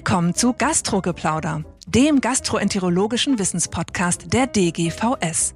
Willkommen 0.00 0.34
zu 0.34 0.54
Gastrogeplauder, 0.54 1.62
dem 1.86 2.22
gastroenterologischen 2.22 3.38
Wissenspodcast 3.38 4.32
der 4.32 4.46
DGVS. 4.46 5.54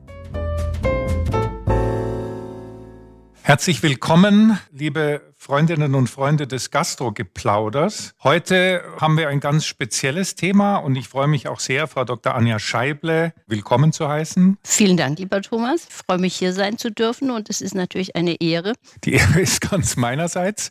Herzlich 3.41 3.83
willkommen, 3.83 4.59
liebe 4.71 5.33
Freundinnen 5.35 5.95
und 5.95 6.11
Freunde 6.11 6.47
des 6.47 6.71
Gastrogeplauders. 6.71 8.15
Heute 8.23 8.83
haben 9.01 9.17
wir 9.17 9.29
ein 9.29 9.41
ganz 9.41 9.65
spezielles 9.65 10.35
Thema 10.35 10.77
und 10.77 10.95
ich 10.97 11.09
freue 11.09 11.27
mich 11.27 11.49
auch 11.49 11.59
sehr, 11.59 11.87
Frau 11.87 12.05
Dr. 12.05 12.35
Anja 12.35 12.59
Scheible 12.59 13.33
willkommen 13.47 13.95
zu 13.95 14.09
heißen. 14.09 14.59
Vielen 14.63 14.99
Dank, 14.99 15.21
lieber 15.21 15.41
Thomas. 15.41 15.87
Ich 15.89 15.95
freue 15.95 16.19
mich, 16.19 16.37
hier 16.37 16.53
sein 16.53 16.77
zu 16.77 16.91
dürfen 16.91 17.31
und 17.31 17.49
es 17.49 17.63
ist 17.63 17.75
natürlich 17.75 18.15
eine 18.15 18.43
Ehre. 18.43 18.75
Die 19.05 19.15
Ehre 19.15 19.41
ist 19.41 19.63
ganz 19.63 19.97
meinerseits. 19.97 20.71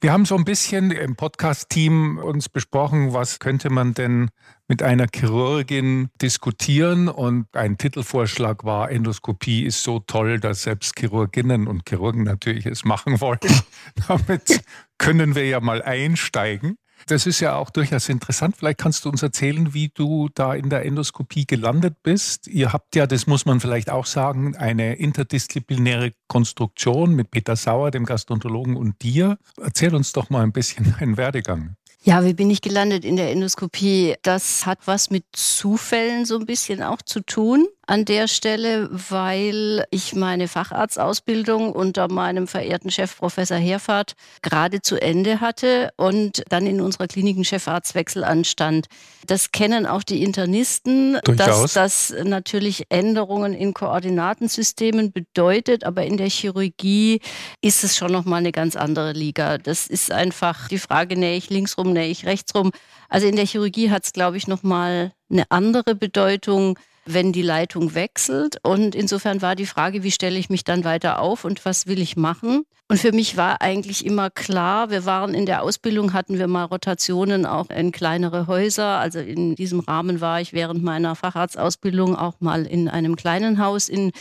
Wir 0.00 0.12
haben 0.12 0.26
so 0.26 0.36
ein 0.36 0.44
bisschen 0.44 0.90
im 0.90 1.16
Podcast-Team 1.16 2.18
uns 2.18 2.50
besprochen, 2.50 3.14
was 3.14 3.38
könnte 3.38 3.70
man 3.70 3.94
denn 3.94 4.28
mit 4.68 4.82
einer 4.82 5.06
Chirurgin 5.12 6.10
diskutieren. 6.20 7.08
Und 7.08 7.46
ein 7.54 7.78
Titelvorschlag 7.78 8.64
war, 8.64 8.90
Endoskopie 8.90 9.64
ist 9.64 9.82
so 9.82 10.00
toll, 10.00 10.38
dass 10.38 10.64
selbst 10.64 10.98
Chirurginnen 10.98 11.66
und 11.66 11.88
Chirurgen 11.88 12.24
natürlich 12.24 12.66
es 12.66 12.84
machen 12.84 13.22
wollen. 13.22 13.40
Damit 14.08 14.62
können 14.98 15.34
wir 15.34 15.46
ja 15.46 15.60
mal 15.60 15.82
einsteigen. 15.82 16.76
Das 17.06 17.26
ist 17.26 17.40
ja 17.40 17.54
auch 17.56 17.70
durchaus 17.70 18.08
interessant. 18.08 18.56
Vielleicht 18.56 18.78
kannst 18.78 19.04
du 19.04 19.10
uns 19.10 19.22
erzählen, 19.22 19.74
wie 19.74 19.88
du 19.88 20.28
da 20.34 20.54
in 20.54 20.70
der 20.70 20.84
Endoskopie 20.84 21.46
gelandet 21.46 22.02
bist. 22.02 22.48
Ihr 22.48 22.72
habt 22.72 22.96
ja, 22.96 23.06
das 23.06 23.26
muss 23.26 23.44
man 23.44 23.60
vielleicht 23.60 23.90
auch 23.90 24.06
sagen, 24.06 24.56
eine 24.56 24.94
interdisziplinäre 24.94 26.12
Konstruktion 26.26 27.14
mit 27.14 27.30
Peter 27.30 27.54
Sauer, 27.54 27.90
dem 27.90 28.06
Gastroenterologen 28.06 28.76
und 28.76 29.02
dir. 29.02 29.38
Erzähl 29.60 29.94
uns 29.94 30.12
doch 30.12 30.30
mal 30.30 30.42
ein 30.42 30.52
bisschen 30.52 30.96
deinen 30.98 31.16
Werdegang. 31.16 31.76
Ja, 32.08 32.24
wie 32.24 32.34
bin 32.34 32.48
ich 32.52 32.60
gelandet 32.60 33.04
in 33.04 33.16
der 33.16 33.32
Endoskopie? 33.32 34.14
Das 34.22 34.64
hat 34.64 34.78
was 34.84 35.10
mit 35.10 35.24
Zufällen 35.32 36.24
so 36.24 36.38
ein 36.38 36.46
bisschen 36.46 36.80
auch 36.80 37.02
zu 37.02 37.18
tun 37.18 37.66
an 37.86 38.04
der 38.04 38.26
Stelle, 38.26 38.88
weil 38.90 39.84
ich 39.90 40.14
meine 40.14 40.48
Facharztausbildung 40.48 41.72
unter 41.72 42.10
meinem 42.10 42.48
verehrten 42.48 42.90
Chef 42.90 43.16
Professor 43.16 43.56
Herfahrt 43.56 44.14
gerade 44.42 44.82
zu 44.82 45.00
Ende 45.00 45.40
hatte 45.40 45.90
und 45.96 46.42
dann 46.48 46.66
in 46.66 46.80
unserer 46.80 47.06
Klinik 47.06 47.38
ein 47.38 47.44
Chefarztwechsel 47.44 48.24
anstand. 48.24 48.86
Das 49.26 49.52
kennen 49.52 49.86
auch 49.86 50.02
die 50.02 50.22
Internisten, 50.22 51.18
Durchaus. 51.24 51.72
dass 51.72 52.08
das 52.08 52.24
natürlich 52.24 52.86
Änderungen 52.88 53.54
in 53.54 53.72
Koordinatensystemen 53.72 55.12
bedeutet, 55.12 55.84
aber 55.84 56.04
in 56.04 56.16
der 56.16 56.28
Chirurgie 56.28 57.20
ist 57.60 57.84
es 57.84 57.96
schon 57.96 58.12
noch 58.12 58.24
mal 58.24 58.36
eine 58.36 58.52
ganz 58.52 58.74
andere 58.74 59.12
Liga. 59.12 59.58
Das 59.58 59.86
ist 59.86 60.10
einfach 60.10 60.68
die 60.68 60.78
Frage, 60.78 61.16
nähe 61.16 61.36
ich 61.36 61.50
links 61.50 61.78
rum, 61.78 61.92
nähe 61.96 62.10
ich 62.10 62.26
rechts 62.26 62.54
rum. 62.54 62.70
Also 63.08 63.26
in 63.26 63.36
der 63.36 63.46
Chirurgie 63.46 63.90
hat 63.90 64.04
es, 64.04 64.12
glaube 64.12 64.36
ich, 64.36 64.46
noch 64.46 64.62
mal 64.62 65.12
eine 65.30 65.50
andere 65.50 65.94
Bedeutung 65.94 66.78
wenn 67.06 67.32
die 67.32 67.42
Leitung 67.42 67.94
wechselt. 67.94 68.58
Und 68.62 68.94
insofern 68.94 69.40
war 69.40 69.54
die 69.54 69.66
Frage, 69.66 70.02
wie 70.02 70.10
stelle 70.10 70.38
ich 70.38 70.50
mich 70.50 70.64
dann 70.64 70.84
weiter 70.84 71.20
auf 71.20 71.44
und 71.44 71.64
was 71.64 71.86
will 71.86 72.00
ich 72.00 72.16
machen? 72.16 72.64
Und 72.88 72.98
für 72.98 73.12
mich 73.12 73.36
war 73.36 73.62
eigentlich 73.62 74.04
immer 74.04 74.30
klar, 74.30 74.90
wir 74.90 75.06
waren 75.06 75.34
in 75.34 75.46
der 75.46 75.62
Ausbildung, 75.62 76.12
hatten 76.12 76.38
wir 76.38 76.46
mal 76.46 76.64
Rotationen 76.64 77.46
auch 77.46 77.70
in 77.70 77.90
kleinere 77.90 78.46
Häuser. 78.46 78.98
Also 78.98 79.18
in 79.18 79.56
diesem 79.56 79.80
Rahmen 79.80 80.20
war 80.20 80.40
ich 80.40 80.52
während 80.52 80.84
meiner 80.84 81.16
Facharztausbildung 81.16 82.14
auch 82.14 82.34
mal 82.40 82.66
in 82.66 82.88
einem 82.88 83.16
kleinen 83.16 83.58
Haus 83.58 83.88
in 83.88 84.12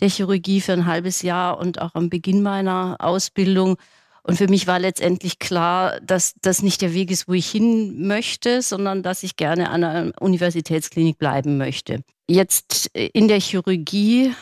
der 0.00 0.08
Chirurgie 0.08 0.60
für 0.60 0.72
ein 0.72 0.86
halbes 0.86 1.22
Jahr 1.22 1.58
und 1.58 1.80
auch 1.80 1.94
am 1.94 2.08
Beginn 2.08 2.42
meiner 2.42 2.96
Ausbildung. 2.98 3.76
Und 4.28 4.36
für 4.36 4.46
mich 4.46 4.66
war 4.66 4.78
letztendlich 4.78 5.38
klar, 5.38 5.98
dass 6.02 6.34
das 6.42 6.60
nicht 6.60 6.82
der 6.82 6.92
Weg 6.92 7.10
ist, 7.10 7.28
wo 7.28 7.32
ich 7.32 7.50
hin 7.50 8.06
möchte, 8.06 8.60
sondern 8.60 9.02
dass 9.02 9.22
ich 9.22 9.36
gerne 9.36 9.70
an 9.70 9.82
einer 9.82 10.12
Universitätsklinik 10.20 11.16
bleiben 11.16 11.56
möchte. 11.56 12.04
Jetzt 12.28 12.90
in 12.94 13.26
der 13.28 13.40
Chirurgie 13.40 14.34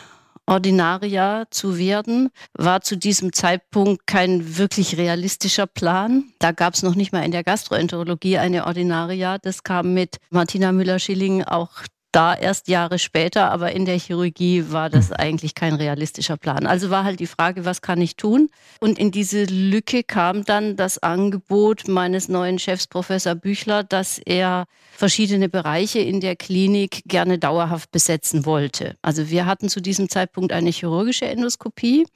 Ordinaria 0.44 1.44
zu 1.50 1.78
werden, 1.78 2.30
war 2.52 2.80
zu 2.80 2.96
diesem 2.96 3.32
Zeitpunkt 3.32 4.08
kein 4.08 4.58
wirklich 4.58 4.96
realistischer 4.96 5.68
Plan. 5.68 6.24
Da 6.40 6.50
gab 6.50 6.74
es 6.74 6.82
noch 6.82 6.96
nicht 6.96 7.12
mal 7.12 7.24
in 7.24 7.30
der 7.30 7.44
Gastroenterologie 7.44 8.38
eine 8.38 8.66
Ordinaria. 8.66 9.38
Das 9.38 9.62
kam 9.62 9.94
mit 9.94 10.16
Martina 10.30 10.72
Müller-Schilling 10.72 11.44
auch 11.44 11.70
da 12.16 12.34
erst 12.34 12.68
Jahre 12.68 12.98
später, 12.98 13.50
aber 13.50 13.72
in 13.72 13.84
der 13.84 13.98
Chirurgie 13.98 14.64
war 14.70 14.88
das 14.88 15.10
hm. 15.10 15.16
eigentlich 15.16 15.54
kein 15.54 15.74
realistischer 15.74 16.38
Plan. 16.38 16.66
Also 16.66 16.88
war 16.88 17.04
halt 17.04 17.20
die 17.20 17.26
Frage, 17.26 17.66
was 17.66 17.82
kann 17.82 18.00
ich 18.00 18.16
tun? 18.16 18.48
Und 18.80 18.98
in 18.98 19.10
diese 19.10 19.44
Lücke 19.44 20.02
kam 20.02 20.42
dann 20.42 20.76
das 20.76 20.96
Angebot 20.96 21.88
meines 21.88 22.28
neuen 22.28 22.58
Chefs, 22.58 22.86
Professor 22.86 23.34
Büchler, 23.34 23.84
dass 23.84 24.18
er 24.18 24.64
verschiedene 24.92 25.50
Bereiche 25.50 25.98
in 25.98 26.20
der 26.22 26.36
Klinik 26.36 27.02
gerne 27.04 27.38
dauerhaft 27.38 27.90
besetzen 27.90 28.46
wollte. 28.46 28.96
Also 29.02 29.28
wir 29.28 29.44
hatten 29.44 29.68
zu 29.68 29.82
diesem 29.82 30.08
Zeitpunkt 30.08 30.54
eine 30.54 30.70
chirurgische 30.70 31.26
Endoskopie. 31.26 32.06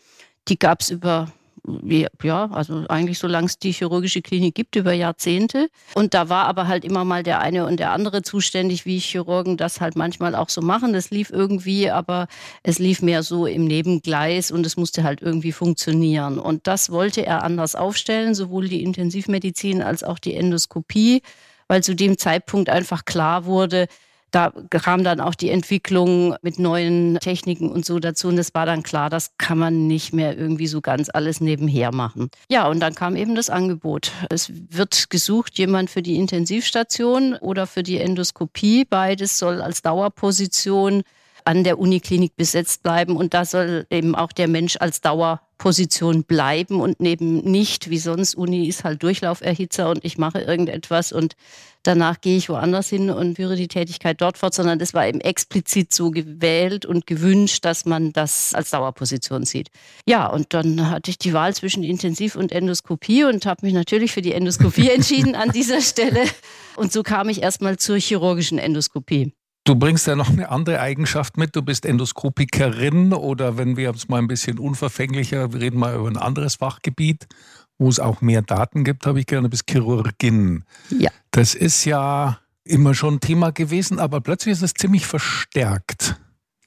Die 0.49 0.59
gab 0.59 0.81
es 0.81 0.89
über 0.89 1.31
ja, 2.23 2.51
also 2.51 2.85
eigentlich 2.89 3.19
solange 3.19 3.47
es 3.47 3.59
die 3.59 3.73
chirurgische 3.73 4.23
Klinik 4.23 4.55
gibt, 4.55 4.77
über 4.77 4.93
Jahrzehnte. 4.93 5.69
Und 5.95 6.15
da 6.15 6.29
war 6.29 6.47
aber 6.47 6.69
halt 6.69 6.85
immer 6.85 7.05
mal 7.05 7.23
der 7.23 7.41
eine 7.41 7.67
und 7.67 7.81
der 7.81 7.93
andere 7.93 8.23
zuständig, 8.23 8.87
wie 8.87 8.99
Chirurgen 8.99 9.57
das 9.57 9.81
halt 9.81 9.97
manchmal 9.97 10.35
auch 10.35 10.49
so 10.49 10.61
machen. 10.61 10.93
Das 10.93 11.11
lief 11.11 11.31
irgendwie, 11.31 11.91
aber 11.91 12.29
es 12.63 12.79
lief 12.79 13.03
mehr 13.03 13.23
so 13.23 13.47
im 13.47 13.65
Nebengleis 13.65 14.51
und 14.51 14.67
es 14.67 14.77
musste 14.77 15.03
halt 15.03 15.23
irgendwie 15.23 15.53
funktionieren. 15.53 16.39
Und 16.39 16.67
das 16.67 16.91
wollte 16.91 17.25
er 17.25 17.43
anders 17.43 17.75
aufstellen, 17.75 18.35
sowohl 18.35 18.69
die 18.69 18.83
Intensivmedizin 18.83 19.83
als 19.83 20.03
auch 20.03 20.19
die 20.19 20.35
Endoskopie, 20.35 21.23
weil 21.69 21.83
zu 21.83 21.95
dem 21.95 22.19
Zeitpunkt 22.19 22.69
einfach 22.69 23.05
klar 23.05 23.45
wurde, 23.45 23.87
da 24.31 24.53
kam 24.71 25.05
dann 25.05 25.21
auch 25.21 25.35
die 25.35 25.51
Entwicklung 25.51 26.35
mit 26.43 26.59
neuen 26.59 27.19
Techniken 27.21 27.71
und 27.71 27.85
so 27.85 27.99
dazu. 27.99 28.29
Und 28.29 28.39
es 28.39 28.55
war 28.55 28.67
dann 28.67 28.83
klar, 28.83 29.11
das 29.11 29.33
kann 29.39 29.59
man 29.59 29.87
nicht 29.87 30.13
mehr 30.13 30.37
irgendwie 30.37 30.67
so 30.67 30.81
ganz 30.81 31.09
alles 31.13 31.41
nebenher 31.41 31.93
machen. 31.93 32.31
Ja, 32.49 32.69
und 32.69 32.81
dann 32.81 32.95
kam 32.95 33.17
eben 33.17 33.35
das 33.35 33.51
Angebot. 33.51 34.13
Es 34.31 34.53
wird 34.71 35.11
gesucht, 35.11 35.59
jemand 35.59 35.91
für 35.91 36.03
die 36.03 36.17
Intensivstation 36.17 37.35
oder 37.35 37.67
für 37.67 37.83
die 37.83 37.99
Endoskopie. 37.99 38.85
Beides 38.85 39.39
soll 39.39 39.61
als 39.61 39.83
Dauerposition 39.83 41.03
an 41.45 41.65
der 41.65 41.79
Uniklinik 41.79 42.37
besetzt 42.37 42.83
bleiben. 42.83 43.17
Und 43.17 43.35
da 43.35 43.45
soll 43.45 43.87
eben 43.91 44.15
auch 44.15 44.33
der 44.33 44.49
Mensch 44.49 44.77
als 44.79 45.01
Dauerposition 45.01 46.25
bleiben 46.25 46.81
und 46.81 47.01
neben 47.01 47.39
nicht, 47.39 47.91
wie 47.91 47.99
sonst, 47.99 48.35
Uni 48.35 48.69
ist 48.69 48.85
halt 48.85 49.03
Durchlauferhitzer 49.03 49.91
und 49.91 50.05
ich 50.05 50.19
mache 50.19 50.41
irgendetwas 50.41 51.13
und 51.13 51.35
danach 51.83 52.21
gehe 52.21 52.37
ich 52.37 52.49
woanders 52.49 52.89
hin 52.89 53.11
und 53.11 53.37
führe 53.37 53.57
die 53.57 53.69
Tätigkeit 53.69 54.21
dort 54.21 54.39
fort, 54.39 54.55
sondern 54.55 54.79
das 54.79 54.95
war 54.95 55.07
eben 55.07 55.21
explizit 55.21 55.93
so 55.93 56.11
gewählt 56.11 56.87
und 56.87 57.07
gewünscht, 57.07 57.65
dass 57.65 57.85
man 57.85 58.13
das 58.13 58.55
als 58.55 58.71
Dauerposition 58.71 59.45
sieht. 59.45 59.69
Ja, 60.07 60.27
und 60.27 60.53
dann 60.55 60.91
hatte 60.91 61.11
ich 61.11 61.19
die 61.19 61.33
Wahl 61.33 61.55
zwischen 61.55 61.83
Intensiv- 61.83 62.37
und 62.37 62.53
Endoskopie 62.53 63.25
und 63.25 63.47
habe 63.47 63.67
mich 63.67 63.75
natürlich 63.75 64.13
für 64.13 64.23
die 64.23 64.33
Endoskopie 64.33 64.91
entschieden 64.95 65.35
an 65.35 65.51
dieser 65.51 65.81
Stelle. 65.81 66.25
Und 66.77 66.93
so 66.93 67.03
kam 67.03 67.29
ich 67.29 67.43
erstmal 67.43 67.79
zur 67.79 67.99
chirurgischen 67.99 68.59
Endoskopie. 68.59 69.33
Du 69.65 69.77
bringst 69.77 70.07
ja 70.07 70.17
noch 70.17 70.31
eine 70.31 70.49
andere 70.49 70.81
Eigenschaft 70.81 71.37
mit. 71.37 71.55
Du 71.55 71.63
bist 71.63 71.85
Endoskopikerin 71.85 73.13
oder 73.13 73.59
wenn 73.59 73.77
wir 73.77 73.91
es 73.91 74.09
mal 74.09 74.19
ein 74.19 74.27
bisschen 74.27 74.59
unverfänglicher, 74.59 75.53
wir 75.53 75.61
reden 75.61 75.79
mal 75.79 75.95
über 75.95 76.09
ein 76.09 76.17
anderes 76.17 76.57
Fachgebiet, 76.57 77.27
wo 77.81 77.89
es 77.89 77.99
auch 77.99 78.21
mehr 78.21 78.43
Daten 78.43 78.85
gibt, 78.85 79.07
habe 79.07 79.19
ich 79.19 79.27
gerne, 79.27 79.49
du 79.49 79.51
bist 79.51 79.69
Chirurgin. 79.69 80.65
Ja. 80.91 81.11
Das 81.31 81.55
ist 81.55 81.85
ja 81.87 82.39
immer 82.63 82.95
schon 82.95 83.21
Thema 83.21 83.51
gewesen, 83.51 83.99
aber 83.99 84.21
plötzlich 84.21 84.53
ist 84.53 84.63
es 84.63 84.75
ziemlich 84.75 85.07
verstärkt 85.07 86.20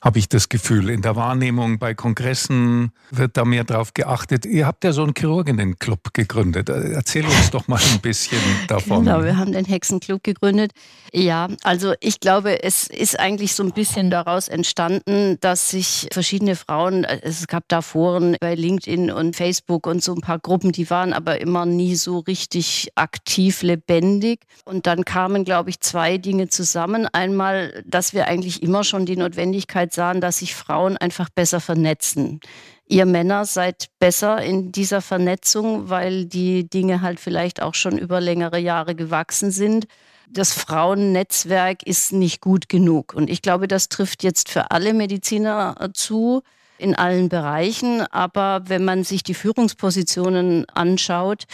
habe 0.04 0.20
ich 0.20 0.28
das 0.28 0.50
Gefühl. 0.50 0.90
In 0.90 1.02
der 1.02 1.16
Wahrnehmung 1.16 1.80
bei 1.80 1.94
Kongressen 1.94 2.92
wird 3.10 3.38
da 3.38 3.46
mehr 3.46 3.64
drauf 3.64 3.94
geachtet. 3.94 4.46
Ihr 4.46 4.68
habt 4.68 4.84
ja 4.84 4.92
so 4.92 5.02
einen 5.02 5.14
Chirurginnenclub 5.18 6.14
gegründet. 6.14 6.68
Erzähl 6.68 7.26
uns 7.26 7.52
doch 7.52 7.70
mal 7.70 7.80
ein 7.94 8.02
bisschen 8.02 8.40
davon. 8.68 9.06
Genau, 9.06 9.24
wir 9.24 9.38
haben 9.38 9.54
den 9.54 9.64
Hexenclub 9.64 10.22
gegründet. 10.22 10.72
Ja, 11.14 11.48
also 11.64 11.94
ich 12.02 12.20
glaube, 12.20 12.64
es 12.64 12.88
ist 12.88 13.18
eigentlich 13.18 13.56
so 13.56 13.64
ein 13.64 13.72
bisschen 13.72 14.10
daraus 14.10 14.50
entstanden, 14.50 15.38
dass 15.40 15.70
sich 15.70 16.10
verschiedene 16.12 16.58
Frauen, 16.58 17.06
es 17.06 17.48
gab 17.48 17.64
da 17.70 17.82
Foren 17.82 18.36
bei 18.42 18.56
LinkedIn 18.56 19.10
und 19.10 19.38
Facebook 19.38 19.88
und 19.88 20.04
so 20.04 20.14
ein 20.14 20.22
paar 20.22 20.40
Gruppen, 20.40 20.74
die 20.74 20.90
waren 20.90 21.14
aber 21.14 21.40
immer 21.40 21.66
nie 21.66 21.96
so 21.96 22.20
richtig 22.20 22.90
aktiv, 22.96 23.62
lebendig. 23.62 24.42
Und 24.66 24.86
dann 24.86 25.06
kamen, 25.06 25.46
glaube 25.46 25.70
ich, 25.70 25.80
zwei 25.80 26.18
Dinge 26.18 26.50
zusammen. 26.50 27.08
Einmal, 27.14 27.84
dass 27.86 28.14
wir 28.14 28.28
eigentlich 28.28 28.62
immer 28.62 28.84
schon 28.84 29.06
die 29.06 29.16
Notwendigkeit 29.16 29.93
sahen, 29.94 30.22
dass 30.22 30.40
sich 30.40 30.56
Frauen 30.56 30.98
einfach 30.98 31.30
besser 31.30 31.60
vernetzen. 31.60 32.40
Ihr 32.88 33.06
Männer 33.06 33.46
seid 33.46 33.88
besser 34.00 34.42
in 34.42 34.72
dieser 34.72 35.02
Vernetzung, 35.02 35.90
weil 35.90 36.26
die 36.26 36.70
Dinge 36.70 37.02
halt 37.02 37.20
vielleicht 37.20 37.62
auch 37.62 37.74
schon 37.74 37.98
über 37.98 38.20
längere 38.20 38.60
Jahre 38.60 38.94
gewachsen 38.94 39.52
sind. 39.52 39.88
Das 40.30 40.52
Frauennetzwerk 40.52 41.84
ist 41.84 42.12
nicht 42.12 42.42
gut 42.42 42.68
genug. 42.68 43.14
Und 43.14 43.30
ich 43.30 43.42
glaube, 43.42 43.68
das 43.68 43.88
trifft 43.88 44.24
jetzt 44.24 44.50
für 44.50 44.72
alle 44.72 44.94
Mediziner 44.94 45.92
zu. 45.94 46.42
in 46.80 46.96
allen 46.96 47.30
Bereichen. 47.30 48.02
Aber 48.02 48.64
wenn 48.66 48.84
man 48.84 49.04
sich 49.04 49.24
die 49.24 49.36
Führungspositionen 49.36 50.66
anschaut, 50.70 51.46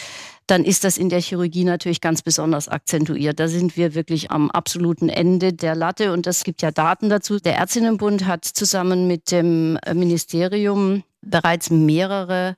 dann 0.50 0.64
ist 0.64 0.84
das 0.84 0.98
in 0.98 1.10
der 1.10 1.22
Chirurgie 1.22 1.64
natürlich 1.64 2.02
ganz 2.02 2.22
besonders 2.22 2.68
akzentuiert. 2.68 3.40
Da 3.40 3.48
sind 3.48 3.78
wir 3.78 3.94
wirklich 3.94 4.32
am 4.32 4.50
absoluten 4.50 5.08
Ende 5.08 5.54
der 5.54 5.76
Latte 5.76 6.12
und 6.12 6.26
es 6.26 6.44
gibt 6.44 6.62
ja 6.62 6.72
Daten 6.72 7.10
dazu. 7.10 7.40
Der 7.40 7.56
Ärztinnenbund 7.56 8.26
hat 8.26 8.46
zusammen 8.46 9.08
mit 9.08 9.32
dem 9.32 9.78
Ministerium 9.94 11.04
bereits 11.22 11.70
mehrere 11.70 12.56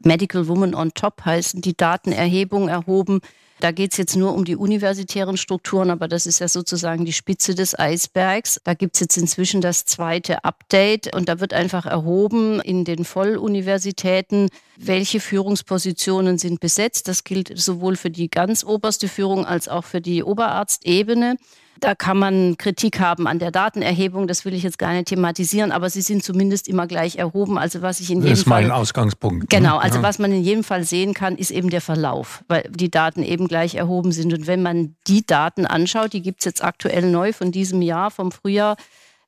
Medical 0.00 0.48
Woman 0.48 0.74
on 0.74 0.92
Top 0.94 1.24
heißen 1.24 1.60
die 1.60 1.76
Datenerhebung 1.76 2.68
erhoben 2.68 3.20
da 3.60 3.70
geht 3.70 3.92
es 3.92 3.98
jetzt 3.98 4.16
nur 4.16 4.34
um 4.34 4.44
die 4.44 4.56
universitären 4.56 5.36
Strukturen, 5.36 5.90
aber 5.90 6.08
das 6.08 6.26
ist 6.26 6.40
ja 6.40 6.48
sozusagen 6.48 7.04
die 7.04 7.12
Spitze 7.12 7.54
des 7.54 7.78
Eisbergs. 7.78 8.60
Da 8.64 8.74
gibt 8.74 8.96
es 8.96 9.00
jetzt 9.00 9.16
inzwischen 9.16 9.60
das 9.60 9.84
zweite 9.84 10.44
Update 10.44 11.14
und 11.14 11.28
da 11.28 11.40
wird 11.40 11.54
einfach 11.54 11.86
erhoben 11.86 12.60
in 12.60 12.84
den 12.84 13.04
Volluniversitäten, 13.04 14.48
welche 14.76 15.20
Führungspositionen 15.20 16.38
sind 16.38 16.60
besetzt. 16.60 17.08
Das 17.08 17.24
gilt 17.24 17.52
sowohl 17.56 17.96
für 17.96 18.10
die 18.10 18.28
ganz 18.28 18.64
oberste 18.64 19.08
Führung 19.08 19.46
als 19.46 19.68
auch 19.68 19.84
für 19.84 20.00
die 20.00 20.24
Oberarztebene. 20.24 21.36
Da 21.84 21.94
kann 21.94 22.16
man 22.18 22.56
Kritik 22.56 22.98
haben 22.98 23.26
an 23.26 23.38
der 23.38 23.50
Datenerhebung, 23.50 24.26
das 24.26 24.46
will 24.46 24.54
ich 24.54 24.62
jetzt 24.62 24.78
gar 24.78 24.94
nicht 24.94 25.08
thematisieren, 25.08 25.70
aber 25.70 25.90
sie 25.90 26.00
sind 26.00 26.24
zumindest 26.24 26.66
immer 26.66 26.86
gleich 26.86 27.16
erhoben. 27.16 27.58
Also 27.58 27.82
was 27.82 28.00
ich 28.00 28.10
in 28.10 28.18
jedem 28.20 28.30
Das 28.30 28.38
ist 28.38 28.46
mein 28.46 28.68
Fall, 28.68 28.80
Ausgangspunkt. 28.80 29.40
ne? 29.42 29.46
Genau, 29.58 29.76
also 29.76 29.98
Ja. 29.98 30.02
was 30.02 30.18
man 30.18 30.32
in 30.32 30.42
jedem 30.42 30.64
Fall 30.64 30.84
sehen 30.84 31.12
kann, 31.12 31.36
ist 31.36 31.50
eben 31.50 31.68
der 31.68 31.82
Verlauf, 31.82 32.42
weil 32.48 32.70
die 32.74 32.90
Daten 32.90 33.22
eben 33.22 33.48
gleich 33.48 33.74
erhoben 33.74 34.12
sind. 34.12 34.32
Und 34.32 34.46
wenn 34.46 34.62
man 34.62 34.96
die 35.06 35.26
Daten 35.26 35.66
anschaut, 35.66 36.14
die 36.14 36.22
gibt 36.22 36.40
es 36.40 36.46
jetzt 36.46 36.64
aktuell 36.64 37.10
neu 37.10 37.34
von 37.34 37.52
diesem 37.52 37.82
Jahr, 37.82 38.10
vom 38.10 38.32
Frühjahr, 38.32 38.76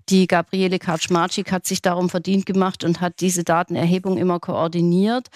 die 0.09 0.27
Gabriele 0.27 0.79
Kaczmarczyk 0.79 1.53
hat 1.53 1.67
sich 1.67 1.83
darum 1.83 2.09
verdient 2.09 2.47
gemacht 2.47 2.85
und 2.85 3.03
hat 3.03 3.21
diese 3.21 3.45
Datenerhebung 3.45 4.17
immer 4.17 4.41
koordiniert. 4.41 5.27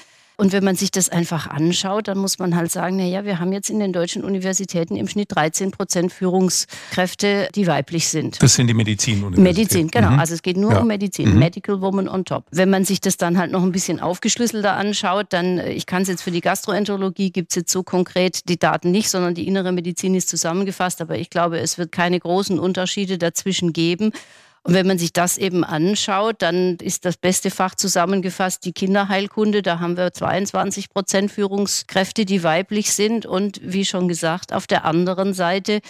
Und 0.40 0.52
wenn 0.52 0.64
man 0.64 0.74
sich 0.74 0.90
das 0.90 1.10
einfach 1.10 1.48
anschaut, 1.48 2.08
dann 2.08 2.16
muss 2.16 2.38
man 2.38 2.56
halt 2.56 2.72
sagen, 2.72 2.96
naja, 2.96 3.26
wir 3.26 3.38
haben 3.40 3.52
jetzt 3.52 3.68
in 3.68 3.78
den 3.78 3.92
deutschen 3.92 4.24
Universitäten 4.24 4.96
im 4.96 5.06
Schnitt 5.06 5.36
13 5.36 5.70
Prozent 5.70 6.14
Führungskräfte, 6.14 7.48
die 7.54 7.66
weiblich 7.66 8.08
sind. 8.08 8.42
Das 8.42 8.54
sind 8.54 8.66
die 8.68 8.72
Medizinuniversitäten. 8.74 9.42
Medizin, 9.42 9.90
genau. 9.90 10.12
Mhm. 10.12 10.18
Also 10.18 10.32
es 10.32 10.40
geht 10.40 10.56
nur 10.56 10.72
Ja. 10.72 10.80
um 10.80 10.86
Medizin. 10.86 11.32
Mhm. 11.34 11.38
Medical 11.38 11.82
Woman 11.82 12.08
on 12.08 12.24
top. 12.24 12.44
Wenn 12.50 12.70
man 12.70 12.86
sich 12.86 13.02
das 13.02 13.18
dann 13.18 13.36
halt 13.36 13.52
noch 13.52 13.62
ein 13.62 13.70
bisschen 13.70 14.00
aufgeschlüsselter 14.00 14.72
anschaut, 14.76 15.26
dann, 15.30 15.58
äh, 15.58 15.72
ich 15.72 15.84
kann 15.84 16.02
es 16.02 16.08
jetzt 16.08 16.22
für 16.22 16.30
die 16.30 16.40
Gastroenterologie, 16.40 17.30
gibt 17.32 17.50
es 17.52 17.56
jetzt 17.56 17.70
so 17.70 17.82
konkret 17.82 18.48
die 18.48 18.58
Daten 18.58 18.90
nicht, 18.90 19.10
sondern 19.10 19.34
die 19.34 19.46
innere 19.46 19.72
Medizin 19.72 20.14
ist 20.14 20.30
zusammengefasst. 20.30 21.02
Aber 21.02 21.18
ich 21.18 21.28
glaube, 21.28 21.58
es 21.58 21.76
wird 21.76 21.92
keine 21.92 22.18
großen 22.18 22.58
Unterschiede 22.58 23.18
dazwischen 23.18 23.74
geben. 23.74 24.12
Und 24.62 24.74
wenn 24.74 24.86
man 24.86 24.98
sich 24.98 25.12
das 25.14 25.38
eben 25.38 25.64
anschaut, 25.64 26.42
dann 26.42 26.76
ist 26.76 27.06
das 27.06 27.16
beste 27.16 27.50
Fach 27.50 27.74
zusammengefasst 27.74 28.64
die 28.66 28.72
Kinderheilkunde. 28.72 29.62
Da 29.62 29.80
haben 29.80 29.96
wir 29.96 30.12
22 30.12 30.90
Prozent 30.90 31.32
Führungskräfte, 31.32 32.26
die 32.26 32.42
weiblich 32.42 32.92
sind. 32.92 33.24
Und 33.24 33.60
wie 33.62 33.86
schon 33.86 34.06
gesagt, 34.06 34.52
auf 34.52 34.66
der 34.66 34.84
anderen 34.84 35.32
Seite 35.32 35.80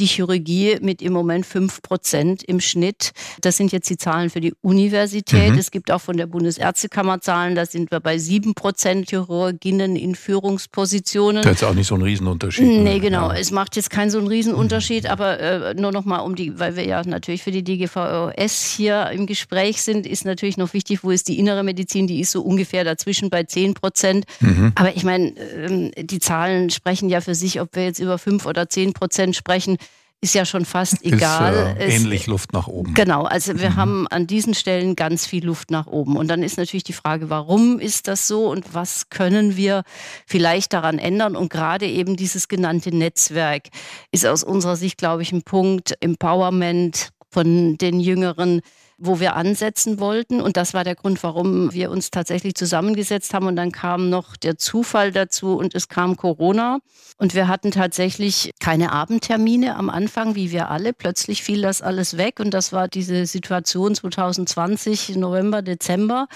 die 0.00 0.06
Chirurgie 0.06 0.78
mit 0.80 1.02
im 1.02 1.12
Moment 1.12 1.46
5 1.46 1.82
Prozent 1.82 2.42
im 2.42 2.60
Schnitt. 2.60 3.12
Das 3.40 3.56
sind 3.56 3.70
jetzt 3.72 3.88
die 3.90 3.96
Zahlen 3.96 4.30
für 4.30 4.40
die 4.40 4.54
Universität. 4.62 5.52
Mhm. 5.52 5.58
Es 5.58 5.70
gibt 5.70 5.90
auch 5.90 6.00
von 6.00 6.16
der 6.16 6.26
Bundesärztekammer 6.26 7.20
Zahlen, 7.20 7.54
da 7.54 7.66
sind 7.66 7.90
wir 7.90 8.00
bei 8.00 8.18
7 8.18 8.54
Prozent 8.54 9.10
Chirurginnen 9.10 9.96
in 9.96 10.14
Führungspositionen. 10.14 11.42
Das 11.42 11.56
ist 11.56 11.64
auch 11.64 11.74
nicht 11.74 11.86
so 11.86 11.94
ein 11.94 12.02
Riesenunterschied. 12.02 12.66
ne? 12.66 12.78
Nee, 12.80 12.98
genau. 12.98 13.30
Ja. 13.30 13.36
Es 13.36 13.50
macht 13.50 13.76
jetzt 13.76 13.90
keinen 13.90 14.10
so 14.10 14.18
einen 14.18 14.28
Riesenunterschied, 14.28 15.06
aber 15.06 15.38
äh, 15.38 15.74
nur 15.74 15.92
noch 15.92 16.04
mal 16.04 16.18
um 16.18 16.34
die, 16.34 16.58
weil 16.58 16.76
wir 16.76 16.86
ja 16.86 17.02
natürlich 17.04 17.42
für 17.42 17.50
die 17.50 17.62
DGVS 17.62 18.72
hier 18.76 19.10
im 19.10 19.26
Gespräch 19.26 19.82
sind, 19.82 20.06
ist 20.06 20.24
natürlich 20.24 20.56
noch 20.56 20.72
wichtig, 20.72 21.04
wo 21.04 21.10
ist 21.10 21.28
die 21.28 21.38
innere 21.38 21.62
Medizin, 21.62 22.06
die 22.06 22.20
ist 22.20 22.30
so 22.30 22.42
ungefähr 22.42 22.84
dazwischen 22.84 23.28
bei 23.30 23.44
10 23.44 23.74
Prozent. 23.74 24.24
Mhm. 24.40 24.72
Aber 24.74 24.96
ich 24.96 25.04
meine, 25.04 25.34
ähm, 25.36 25.90
die 25.96 26.18
Zahlen 26.18 26.70
sprechen 26.70 27.08
ja 27.10 27.20
für 27.20 27.34
sich, 27.34 27.60
ob 27.60 27.76
wir 27.76 27.84
jetzt 27.84 27.98
über 27.98 28.16
5 28.16 28.46
oder 28.46 28.68
10 28.68 28.94
Prozent 28.94 29.36
sprechen, 29.36 29.76
ist 30.22 30.34
ja 30.34 30.44
schon 30.44 30.64
fast 30.66 31.02
egal. 31.04 31.76
Ist, 31.78 31.82
äh, 31.86 31.96
ähnlich 31.96 32.26
Luft 32.26 32.52
nach 32.52 32.66
oben. 32.66 32.92
Genau, 32.94 33.24
also 33.24 33.58
wir 33.58 33.70
Mhm. 33.70 33.76
haben 33.76 34.08
an 34.08 34.26
diesen 34.26 34.52
Stellen 34.54 34.94
ganz 34.94 35.24
viel 35.26 35.44
Luft 35.44 35.70
nach 35.70 35.86
oben. 35.86 36.16
Und 36.16 36.28
dann 36.28 36.42
ist 36.42 36.58
natürlich 36.58 36.84
die 36.84 36.92
Frage, 36.92 37.30
warum 37.30 37.78
ist 37.78 38.06
das 38.06 38.26
so 38.28 38.48
und 38.50 38.74
was 38.74 39.08
können 39.08 39.56
wir 39.56 39.82
vielleicht 40.26 40.74
daran 40.74 40.98
ändern? 40.98 41.36
Und 41.36 41.50
gerade 41.50 41.86
eben 41.86 42.16
dieses 42.16 42.48
genannte 42.48 42.94
Netzwerk 42.94 43.68
ist 44.12 44.26
aus 44.26 44.44
unserer 44.44 44.76
Sicht, 44.76 44.98
glaube 44.98 45.22
ich, 45.22 45.32
ein 45.32 45.42
Punkt, 45.42 45.94
Empowerment 46.00 47.10
von 47.30 47.78
den 47.78 48.00
Jüngeren, 48.00 48.60
wo 49.00 49.18
wir 49.18 49.34
ansetzen 49.34 49.98
wollten. 49.98 50.40
Und 50.40 50.56
das 50.56 50.74
war 50.74 50.84
der 50.84 50.94
Grund, 50.94 51.22
warum 51.22 51.72
wir 51.72 51.90
uns 51.90 52.10
tatsächlich 52.10 52.54
zusammengesetzt 52.54 53.32
haben. 53.34 53.46
Und 53.46 53.56
dann 53.56 53.72
kam 53.72 54.10
noch 54.10 54.36
der 54.36 54.58
Zufall 54.58 55.10
dazu 55.10 55.56
und 55.56 55.74
es 55.74 55.88
kam 55.88 56.16
Corona. 56.16 56.78
Und 57.16 57.34
wir 57.34 57.48
hatten 57.48 57.70
tatsächlich 57.70 58.52
keine 58.60 58.92
Abendtermine 58.92 59.76
am 59.76 59.90
Anfang, 59.90 60.34
wie 60.34 60.52
wir 60.52 60.70
alle. 60.70 60.92
Plötzlich 60.92 61.42
fiel 61.42 61.62
das 61.62 61.80
alles 61.80 62.18
weg. 62.18 62.40
Und 62.40 62.52
das 62.52 62.72
war 62.72 62.88
diese 62.88 63.24
Situation 63.26 63.94
2020, 63.94 65.16
November, 65.16 65.62
Dezember. 65.62 66.28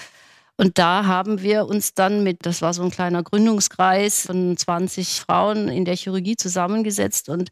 Und 0.57 0.77
da 0.79 1.05
haben 1.05 1.41
wir 1.41 1.67
uns 1.67 1.93
dann 1.93 2.23
mit, 2.23 2.45
das 2.45 2.61
war 2.61 2.73
so 2.73 2.81
ein 2.81 2.91
kleiner 2.91 3.23
Gründungskreis 3.23 4.25
von 4.25 4.57
20 4.57 5.21
Frauen 5.21 5.67
in 5.67 5.85
der 5.85 5.95
Chirurgie 5.95 6.35
zusammengesetzt 6.35 7.29
und 7.29 7.49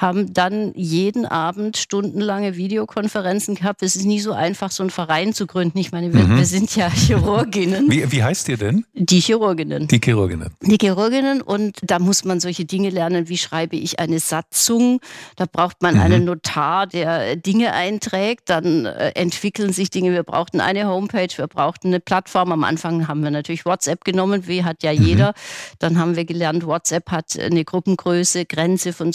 haben 0.00 0.32
dann 0.32 0.72
jeden 0.74 1.26
Abend 1.26 1.76
stundenlange 1.76 2.56
Videokonferenzen 2.56 3.54
gehabt. 3.54 3.82
Es 3.82 3.96
ist 3.96 4.06
nie 4.06 4.18
so 4.20 4.32
einfach, 4.32 4.70
so 4.70 4.82
einen 4.82 4.90
Verein 4.90 5.34
zu 5.34 5.46
gründen. 5.46 5.76
Ich 5.78 5.92
meine, 5.92 6.14
wir, 6.14 6.24
Mhm. 6.24 6.38
wir 6.38 6.46
sind 6.46 6.74
ja 6.74 6.88
Chirurginnen. 6.94 7.90
Wie, 7.90 8.10
wie 8.10 8.22
heißt 8.22 8.48
ihr 8.48 8.56
denn? 8.56 8.86
Die 8.94 9.20
Chirurginnen. 9.20 9.88
Die 9.88 10.00
Chirurginnen. 10.02 10.48
Die 10.62 10.78
Chirurginnen 10.80 11.42
und 11.42 11.76
da 11.82 11.98
muss 11.98 12.24
man 12.24 12.40
solche 12.40 12.64
Dinge 12.64 12.88
lernen, 12.90 13.28
wie 13.28 13.36
schreibe 13.36 13.76
ich 13.76 13.98
eine 13.98 14.20
Satzung. 14.20 15.00
Da 15.36 15.44
braucht 15.50 15.82
man 15.82 15.94
Mhm. 15.96 16.00
einen 16.00 16.24
Notar, 16.24 16.86
der 16.86 17.36
Dinge 17.36 17.72
einträgt. 17.74 18.48
Dann 18.48 18.86
äh, 18.86 19.10
entwickeln 19.16 19.72
sich 19.72 19.90
Dinge. 19.90 20.12
Wir 20.12 20.22
brauchten 20.22 20.60
eine 20.60 20.86
Homepage, 20.88 21.28
wir 21.36 21.46
brauchten 21.46 21.88
eine 21.88 22.00
Plattform. 22.00 22.52
Am 22.52 22.64
Anfang 22.64 23.06
haben 23.06 23.22
wir 23.22 23.30
natürlich 23.30 23.66
WhatsApp 23.66 24.04
genommen, 24.04 24.46
wie 24.46 24.64
hat 24.64 24.82
ja 24.82 24.92
Mhm. 24.92 25.02
jeder. 25.04 25.34
Dann 25.78 25.98
haben 25.98 26.16
wir 26.16 26.24
gelernt, 26.24 26.64
WhatsApp 26.66 27.10
hat 27.10 27.38
eine 27.38 27.64
Gruppengröße, 27.64 28.46
Grenze 28.46 28.92
von 28.92 29.12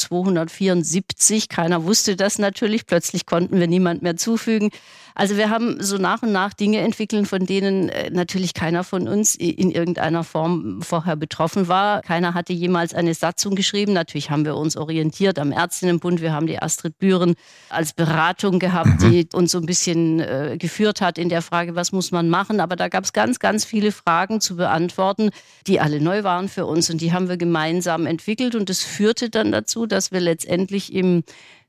274. 0.83 1.49
Keiner 1.49 1.83
wusste 1.85 2.15
das 2.15 2.39
natürlich. 2.39 2.85
Plötzlich 2.85 3.25
konnten 3.25 3.59
wir 3.59 3.67
niemand 3.67 4.01
mehr 4.01 4.17
zufügen. 4.17 4.71
Also 5.17 5.37
wir 5.37 5.49
haben 5.49 5.81
so 5.81 5.97
nach 5.97 6.23
und 6.23 6.33
nach 6.33 6.53
Dinge 6.53 6.79
entwickelt, 6.79 7.25
von 7.25 7.45
denen 7.45 7.87
äh, 7.87 8.09
natürlich 8.09 8.53
keiner 8.53 8.83
von 8.83 9.07
uns 9.07 9.33
in 9.35 9.71
irgendeiner 9.71 10.25
Form 10.25 10.81
vorher 10.81 11.15
betroffen 11.15 11.69
war. 11.69 12.01
Keiner 12.01 12.33
hatte 12.33 12.51
jemals 12.51 12.93
eine 12.93 13.13
Satzung 13.13 13.55
geschrieben. 13.55 13.93
Natürlich 13.93 14.29
haben 14.29 14.43
wir 14.43 14.57
uns 14.57 14.75
orientiert 14.75 15.39
am 15.39 15.53
Ärztinnenbund. 15.53 16.21
Wir 16.21 16.33
haben 16.33 16.47
die 16.47 16.61
Astrid 16.61 16.99
Büren 16.99 17.35
als 17.69 17.93
Beratung 17.93 18.59
gehabt, 18.59 19.01
die 19.03 19.29
uns 19.31 19.53
so 19.53 19.59
ein 19.59 19.65
bisschen 19.65 20.19
äh, 20.19 20.57
geführt 20.59 20.99
hat 20.99 21.17
in 21.17 21.29
der 21.29 21.41
Frage, 21.41 21.75
was 21.75 21.93
muss 21.93 22.11
man 22.11 22.29
machen. 22.29 22.59
Aber 22.59 22.75
da 22.75 22.89
gab 22.89 23.05
es 23.05 23.13
ganz, 23.13 23.39
ganz 23.39 23.63
viele 23.63 23.93
Fragen 23.93 24.41
zu 24.41 24.57
beantworten, 24.57 25.29
die 25.65 25.79
alle 25.79 26.01
neu 26.01 26.25
waren 26.25 26.49
für 26.49 26.65
uns 26.65 26.89
und 26.89 26.99
die 26.99 27.13
haben 27.13 27.29
wir 27.29 27.37
gemeinsam 27.37 28.05
entwickelt. 28.05 28.53
Und 28.53 28.69
das 28.69 28.83
führte 28.83 29.29
dann 29.29 29.53
dazu, 29.53 29.85
dass 29.85 30.11
wir 30.11 30.19
letztendlich 30.19 30.93
im 30.93 31.23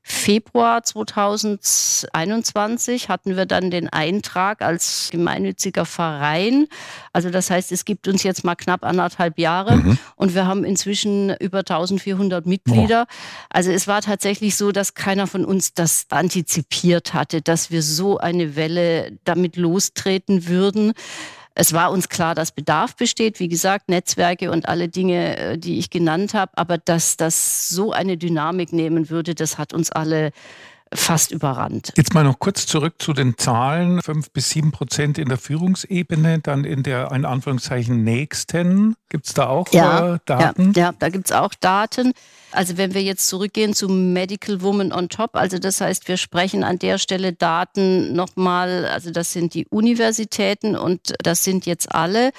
Februar 0.09 0.83
2021 0.83 3.09
hatten 3.09 3.35
wir 3.35 3.45
dann 3.45 3.69
den 3.69 3.89
Eintrag 3.89 4.61
als 4.61 5.09
gemeinnütziger 5.11 5.83
Verein. 5.85 6.67
Also 7.11 7.29
das 7.29 7.49
heißt, 7.49 7.73
es 7.73 7.83
gibt 7.83 8.07
uns 8.07 8.23
jetzt 8.23 8.45
mal 8.45 8.55
knapp 8.55 8.85
anderthalb 8.85 9.37
Jahre 9.37 9.75
Mhm. 9.75 9.97
und 10.15 10.33
wir 10.33 10.47
haben 10.47 10.63
inzwischen 10.63 11.35
über 11.41 11.57
1400 11.59 12.45
Mitglieder. 12.45 13.05
Also 13.49 13.69
es 13.71 13.85
war 13.87 14.01
tatsächlich 14.01 14.55
so, 14.55 14.71
dass 14.71 14.93
keiner 14.93 15.27
von 15.27 15.43
uns 15.43 15.73
das 15.73 16.05
antizipiert 16.09 17.13
hatte, 17.13 17.41
dass 17.41 17.69
wir 17.69 17.83
so 17.83 18.17
eine 18.17 18.55
Welle 18.55 19.17
damit 19.25 19.57
lostreten 19.57 20.47
würden. 20.47 20.93
Es 21.59 21.73
war 21.73 21.89
uns 21.89 22.07
klar, 22.07 22.35
dass 22.35 22.51
Bedarf 22.51 22.95
besteht, 22.95 23.39
wie 23.39 23.47
gesagt, 23.47 23.89
Netzwerke 23.89 24.51
und 24.51 24.69
alle 24.69 24.89
Dinge, 24.89 25.37
äh, 25.37 25.57
die 25.57 25.79
ich 25.79 25.89
genannt 25.89 26.35
habe, 26.35 26.51
aber 26.55 26.77
dass 26.77 27.17
das 27.17 27.67
so 27.67 27.91
eine 27.91 28.15
Dynamik 28.15 28.73
nehmen 28.73 29.09
würde, 29.09 29.33
das 29.33 29.57
hat 29.57 29.73
uns 29.73 29.91
alle 29.91 30.33
fast 30.93 31.31
überrannt. 31.31 31.93
Jetzt 31.95 32.13
mal 32.13 32.23
noch 32.23 32.39
kurz 32.39 32.65
zurück 32.65 32.95
zu 32.99 33.13
den 33.13 33.37
Zahlen. 33.37 34.01
Fünf 34.01 34.31
bis 34.31 34.49
sieben 34.49 34.71
Prozent 34.71 35.17
in 35.17 35.29
der 35.29 35.37
Führungsebene, 35.37 36.39
dann 36.39 36.63
in 36.63 36.83
der, 36.83 37.11
in 37.11 37.25
Anführungszeichen, 37.25 38.03
nächsten. 38.03 38.95
Gibt 39.09 39.27
es 39.27 39.33
da 39.33 39.47
auch 39.47 39.67
äh, 39.73 40.19
Daten? 40.25 40.73
Ja, 40.75 40.81
ja 40.81 40.93
da 40.97 41.09
gibt 41.09 41.27
es 41.27 41.31
auch 41.31 41.53
Daten. 41.53 42.13
Also 42.51 42.77
wenn 42.77 42.93
wir 42.93 43.03
jetzt 43.03 43.27
zurückgehen 43.27 43.73
zu 43.73 43.89
Medical 43.89 44.61
Woman 44.61 44.91
on 44.91 45.09
Top, 45.09 45.35
also 45.35 45.59
das 45.59 45.81
heißt, 45.81 46.07
wir 46.07 46.17
sprechen 46.17 46.63
an 46.63 46.79
der 46.79 46.97
Stelle 46.97 47.33
Daten 47.33 48.13
nochmal, 48.13 48.85
also 48.85 49.11
das 49.11 49.33
sind 49.33 49.53
die 49.53 49.67
Universitäten 49.67 50.75
und 50.75 51.13
das 51.23 51.43
sind 51.43 51.65
jetzt 51.65 51.93
alle. 51.93 52.31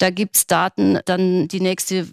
Da 0.00 0.08
gibt's 0.08 0.46
Daten, 0.46 0.98
dann 1.04 1.46
die 1.46 1.60
nächste 1.60 2.06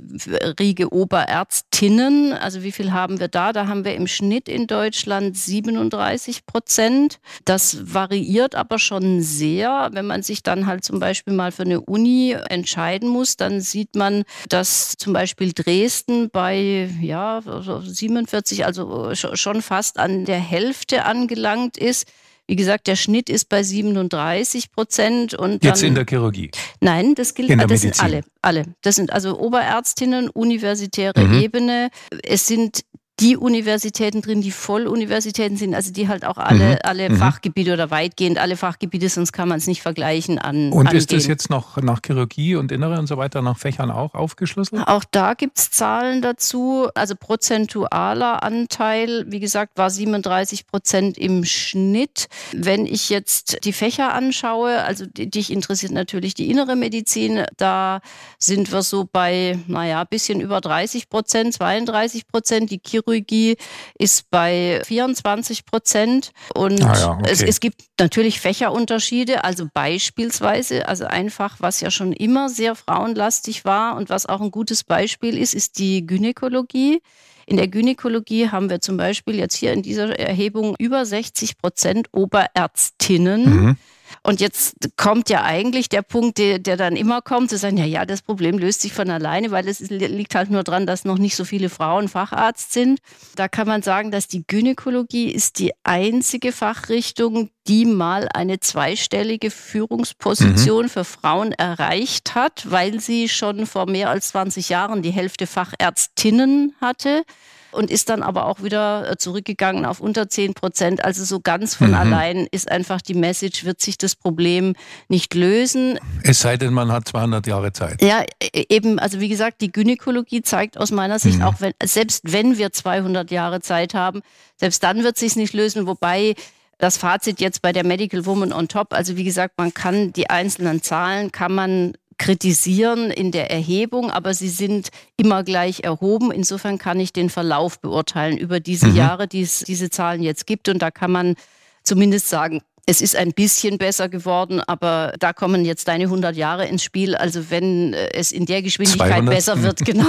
Riege 0.59 0.91
Oberärztinnen. 0.91 2.33
Also 2.33 2.61
wie 2.61 2.73
viel 2.73 2.91
haben 2.91 3.21
wir 3.21 3.29
da? 3.29 3.53
Da 3.53 3.67
haben 3.67 3.85
wir 3.85 3.95
im 3.95 4.07
Schnitt 4.07 4.49
in 4.49 4.67
Deutschland 4.67 5.37
37 5.37 6.45
Prozent. 6.45 7.19
Das 7.45 7.93
variiert 7.93 8.55
aber 8.55 8.77
schon 8.77 9.21
sehr. 9.21 9.87
Wenn 9.93 10.05
man 10.05 10.21
sich 10.21 10.43
dann 10.43 10.65
halt 10.65 10.83
zum 10.83 10.99
Beispiel 10.99 11.33
mal 11.33 11.53
für 11.53 11.63
eine 11.63 11.79
Uni 11.79 12.35
entscheiden 12.49 13.07
muss, 13.07 13.37
dann 13.37 13.61
sieht 13.61 13.95
man, 13.95 14.25
dass 14.49 14.97
zum 14.97 15.13
Beispiel 15.13 15.53
Dresden 15.53 16.29
bei 16.29 16.89
ja, 16.99 17.41
47, 17.41 18.65
also 18.65 19.15
schon 19.15 19.61
fast 19.61 19.97
an 19.97 20.25
der 20.25 20.39
Hälfte 20.39 21.05
angelangt 21.05 21.77
ist. 21.77 22.11
Wie 22.47 22.55
gesagt, 22.55 22.87
der 22.87 22.95
Schnitt 22.95 23.29
ist 23.29 23.49
bei 23.49 23.61
37 23.61 24.71
Prozent. 24.71 25.33
Und 25.33 25.63
Jetzt 25.63 25.83
in 25.83 25.95
der 25.95 26.05
Chirurgie? 26.05 26.51
Nein, 26.79 27.13
das 27.13 27.33
gilt, 27.33 27.49
in 27.49 27.57
der 27.57 27.67
das 27.67 27.83
Medizin. 27.83 27.93
sind 27.93 28.03
alle, 28.03 28.23
alle. 28.41 28.65
Das 28.81 28.95
sind 28.95 29.11
also 29.11 29.37
Oberärztinnen, 29.37 30.29
universitäre 30.29 31.19
mhm. 31.19 31.41
Ebene. 31.41 31.89
Es 32.23 32.47
sind 32.47 32.81
die 33.19 33.35
Universitäten 33.35 34.21
drin, 34.21 34.41
die 34.41 34.51
Volluniversitäten 34.51 35.57
sind, 35.57 35.73
also 35.73 35.91
die 35.91 36.07
halt 36.07 36.23
auch 36.23 36.37
alle, 36.37 36.73
mhm. 36.73 36.77
alle 36.83 37.09
mhm. 37.09 37.17
Fachgebiete 37.17 37.73
oder 37.73 37.89
weitgehend 37.89 38.37
alle 38.37 38.57
Fachgebiete, 38.57 39.09
sonst 39.09 39.31
kann 39.31 39.49
man 39.49 39.57
es 39.57 39.65
nicht 39.65 39.81
vergleichen 39.81 40.37
an. 40.37 40.71
Und 40.71 40.87
angehen. 40.87 40.97
ist 40.97 41.11
das 41.11 41.25
jetzt 41.25 41.49
noch 41.49 41.77
nach 41.77 42.01
Chirurgie 42.05 42.55
und 42.55 42.71
Innere 42.71 42.99
und 42.99 43.07
so 43.07 43.17
weiter 43.17 43.41
nach 43.41 43.57
Fächern 43.57 43.89
auch 43.89 44.13
aufgeschlüsselt? 44.13 44.87
Auch 44.87 45.03
da 45.09 45.33
gibt 45.33 45.57
es 45.57 45.71
Zahlen 45.71 46.21
dazu. 46.21 46.89
Also 46.93 47.15
prozentualer 47.15 48.43
Anteil, 48.43 49.25
wie 49.27 49.39
gesagt, 49.39 49.77
war 49.77 49.89
37 49.89 50.67
Prozent 50.67 51.17
im 51.17 51.43
Schnitt. 51.43 52.27
Wenn 52.51 52.85
ich 52.85 53.09
jetzt 53.09 53.65
die 53.65 53.73
Fächer 53.73 54.13
anschaue, 54.13 54.83
also 54.83 55.05
dich 55.07 55.51
interessiert 55.51 55.91
natürlich 55.91 56.35
die 56.35 56.51
innere 56.51 56.75
Medizin, 56.75 57.45
da 57.57 58.01
sind 58.37 58.71
wir 58.71 58.83
so 58.83 59.09
bei, 59.11 59.57
naja, 59.65 60.03
bisschen 60.03 60.39
über 60.39 60.61
30 60.61 61.09
Prozent, 61.09 61.55
32 61.55 62.27
Prozent. 62.27 62.69
Die 62.69 62.79
Chirurgie 62.85 63.06
Chirurgie 63.07 63.55
ist 63.97 64.29
bei 64.29 64.81
24 64.85 65.65
Prozent. 65.65 66.31
Und 66.53 66.83
ah 66.83 66.93
ja, 66.93 67.11
okay. 67.11 67.29
es, 67.31 67.41
es 67.41 67.59
gibt 67.59 67.81
natürlich 67.99 68.39
Fächerunterschiede, 68.39 69.43
also 69.43 69.67
beispielsweise, 69.73 70.87
also 70.87 71.05
einfach, 71.05 71.57
was 71.59 71.81
ja 71.81 71.91
schon 71.91 72.13
immer 72.13 72.49
sehr 72.49 72.75
frauenlastig 72.75 73.65
war 73.65 73.95
und 73.95 74.09
was 74.09 74.25
auch 74.25 74.41
ein 74.41 74.51
gutes 74.51 74.83
Beispiel 74.83 75.37
ist, 75.37 75.53
ist 75.53 75.79
die 75.79 76.05
Gynäkologie. 76.05 77.01
In 77.45 77.55
der 77.55 77.69
Gynäkologie 77.69 78.49
haben 78.49 78.69
wir 78.69 78.81
zum 78.81 78.97
Beispiel 78.97 79.35
jetzt 79.35 79.55
hier 79.55 79.71
in 79.71 79.81
dieser 79.81 80.19
Erhebung 80.19 80.75
über 80.79 81.05
60 81.05 81.57
Prozent 81.57 82.09
Oberärztinnen. 82.11 83.45
Mhm. 83.45 83.77
Und 84.23 84.41
jetzt 84.41 84.75
kommt 84.97 85.29
ja 85.29 85.43
eigentlich 85.43 85.89
der 85.89 86.01
Punkt, 86.01 86.37
der, 86.37 86.59
der 86.59 86.77
dann 86.77 86.95
immer 86.95 87.21
kommt, 87.21 87.49
zu 87.49 87.57
sagen, 87.57 87.77
ja, 87.77 87.85
ja, 87.85 88.05
das 88.05 88.21
Problem 88.21 88.57
löst 88.57 88.81
sich 88.81 88.93
von 88.93 89.09
alleine, 89.09 89.51
weil 89.51 89.67
es 89.67 89.79
liegt 89.79 90.35
halt 90.35 90.49
nur 90.49 90.63
daran, 90.63 90.85
dass 90.85 91.05
noch 91.05 91.17
nicht 91.17 91.35
so 91.35 91.45
viele 91.45 91.69
Frauen 91.69 92.07
Facharzt 92.07 92.73
sind. 92.73 92.99
Da 93.35 93.47
kann 93.47 93.67
man 93.67 93.81
sagen, 93.81 94.11
dass 94.11 94.27
die 94.27 94.45
Gynäkologie 94.45 95.31
ist 95.31 95.59
die 95.59 95.73
einzige 95.83 96.51
Fachrichtung, 96.51 97.49
die 97.67 97.85
mal 97.85 98.27
eine 98.33 98.59
zweistellige 98.59 99.51
Führungsposition 99.51 100.85
mhm. 100.85 100.89
für 100.89 101.03
Frauen 101.03 101.51
erreicht 101.51 102.35
hat, 102.35 102.69
weil 102.69 102.99
sie 102.99 103.29
schon 103.29 103.65
vor 103.65 103.89
mehr 103.89 104.09
als 104.09 104.29
20 104.29 104.69
Jahren 104.69 105.01
die 105.01 105.11
Hälfte 105.11 105.47
Fachärztinnen 105.47 106.75
hatte 106.79 107.23
und 107.71 107.91
ist 107.91 108.09
dann 108.09 108.23
aber 108.23 108.45
auch 108.45 108.63
wieder 108.63 109.11
äh, 109.11 109.17
zurückgegangen 109.17 109.85
auf 109.85 109.99
unter 109.99 110.29
10 110.29 110.53
Prozent. 110.53 111.03
Also 111.03 111.23
so 111.23 111.39
ganz 111.39 111.75
von 111.75 111.89
mhm. 111.89 111.95
allein 111.95 112.47
ist 112.51 112.71
einfach 112.71 113.01
die 113.01 113.13
Message, 113.13 113.65
wird 113.65 113.81
sich 113.81 113.97
das 113.97 114.15
Problem 114.15 114.73
nicht 115.09 115.33
lösen. 115.33 115.99
Es 116.23 116.39
sei 116.39 116.57
denn, 116.57 116.73
man 116.73 116.91
hat 116.91 117.07
200 117.07 117.45
Jahre 117.45 117.73
Zeit. 117.73 118.01
Ja, 118.01 118.23
e, 118.41 118.65
eben, 118.69 118.99
also 118.99 119.19
wie 119.19 119.29
gesagt, 119.29 119.61
die 119.61 119.71
Gynäkologie 119.71 120.41
zeigt 120.41 120.77
aus 120.77 120.91
meiner 120.91 121.19
Sicht, 121.19 121.39
mhm. 121.39 121.45
auch 121.45 121.55
wenn, 121.59 121.73
selbst 121.83 122.21
wenn 122.31 122.57
wir 122.57 122.71
200 122.71 123.29
Jahre 123.31 123.61
Zeit 123.61 123.93
haben, 123.93 124.21
selbst 124.55 124.81
dann 124.83 125.03
wird 125.03 125.17
sich 125.17 125.35
nicht 125.35 125.53
lösen, 125.53 125.87
wobei 125.87 126.35
das 126.77 126.97
Fazit 126.97 127.41
jetzt 127.41 127.61
bei 127.61 127.73
der 127.73 127.85
Medical 127.85 128.25
Woman 128.25 128.53
on 128.53 128.67
Top, 128.67 128.93
also 128.93 129.17
wie 129.17 129.23
gesagt, 129.23 129.55
man 129.57 129.73
kann 129.73 130.13
die 130.13 130.29
einzelnen 130.29 130.81
Zahlen, 130.81 131.31
kann 131.31 131.53
man 131.53 131.93
kritisieren 132.17 133.11
in 133.11 133.31
der 133.31 133.51
Erhebung, 133.51 134.11
aber 134.11 134.33
sie 134.33 134.49
sind 134.49 134.89
immer 135.17 135.43
gleich 135.43 135.83
erhoben. 135.83 136.31
Insofern 136.31 136.77
kann 136.77 136.99
ich 136.99 137.13
den 137.13 137.29
Verlauf 137.29 137.79
beurteilen 137.79 138.37
über 138.37 138.59
diese 138.59 138.87
mhm. 138.87 138.95
Jahre, 138.95 139.27
die 139.27 139.41
es 139.41 139.59
diese 139.59 139.89
Zahlen 139.89 140.23
jetzt 140.23 140.47
gibt. 140.47 140.67
Und 140.69 140.81
da 140.81 140.89
kann 140.89 141.11
man 141.11 141.35
zumindest 141.83 142.27
sagen, 142.29 142.61
es 142.89 143.01
ist 143.01 143.17
ein 143.17 143.33
bisschen 143.33 143.77
besser 143.77 144.07
geworden, 144.07 144.61
aber 144.65 145.13
da 145.19 145.33
kommen 145.33 145.65
jetzt 145.65 145.89
deine 145.89 146.05
100 146.05 146.37
Jahre 146.37 146.65
ins 146.65 146.83
Spiel. 146.83 147.15
Also 147.15 147.49
wenn 147.49 147.93
äh, 147.93 148.13
es 148.13 148.31
in 148.31 148.45
der 148.45 148.61
Geschwindigkeit 148.61 149.09
200? 149.09 149.35
besser 149.35 149.61
wird, 149.61 149.79
genau, 149.85 150.07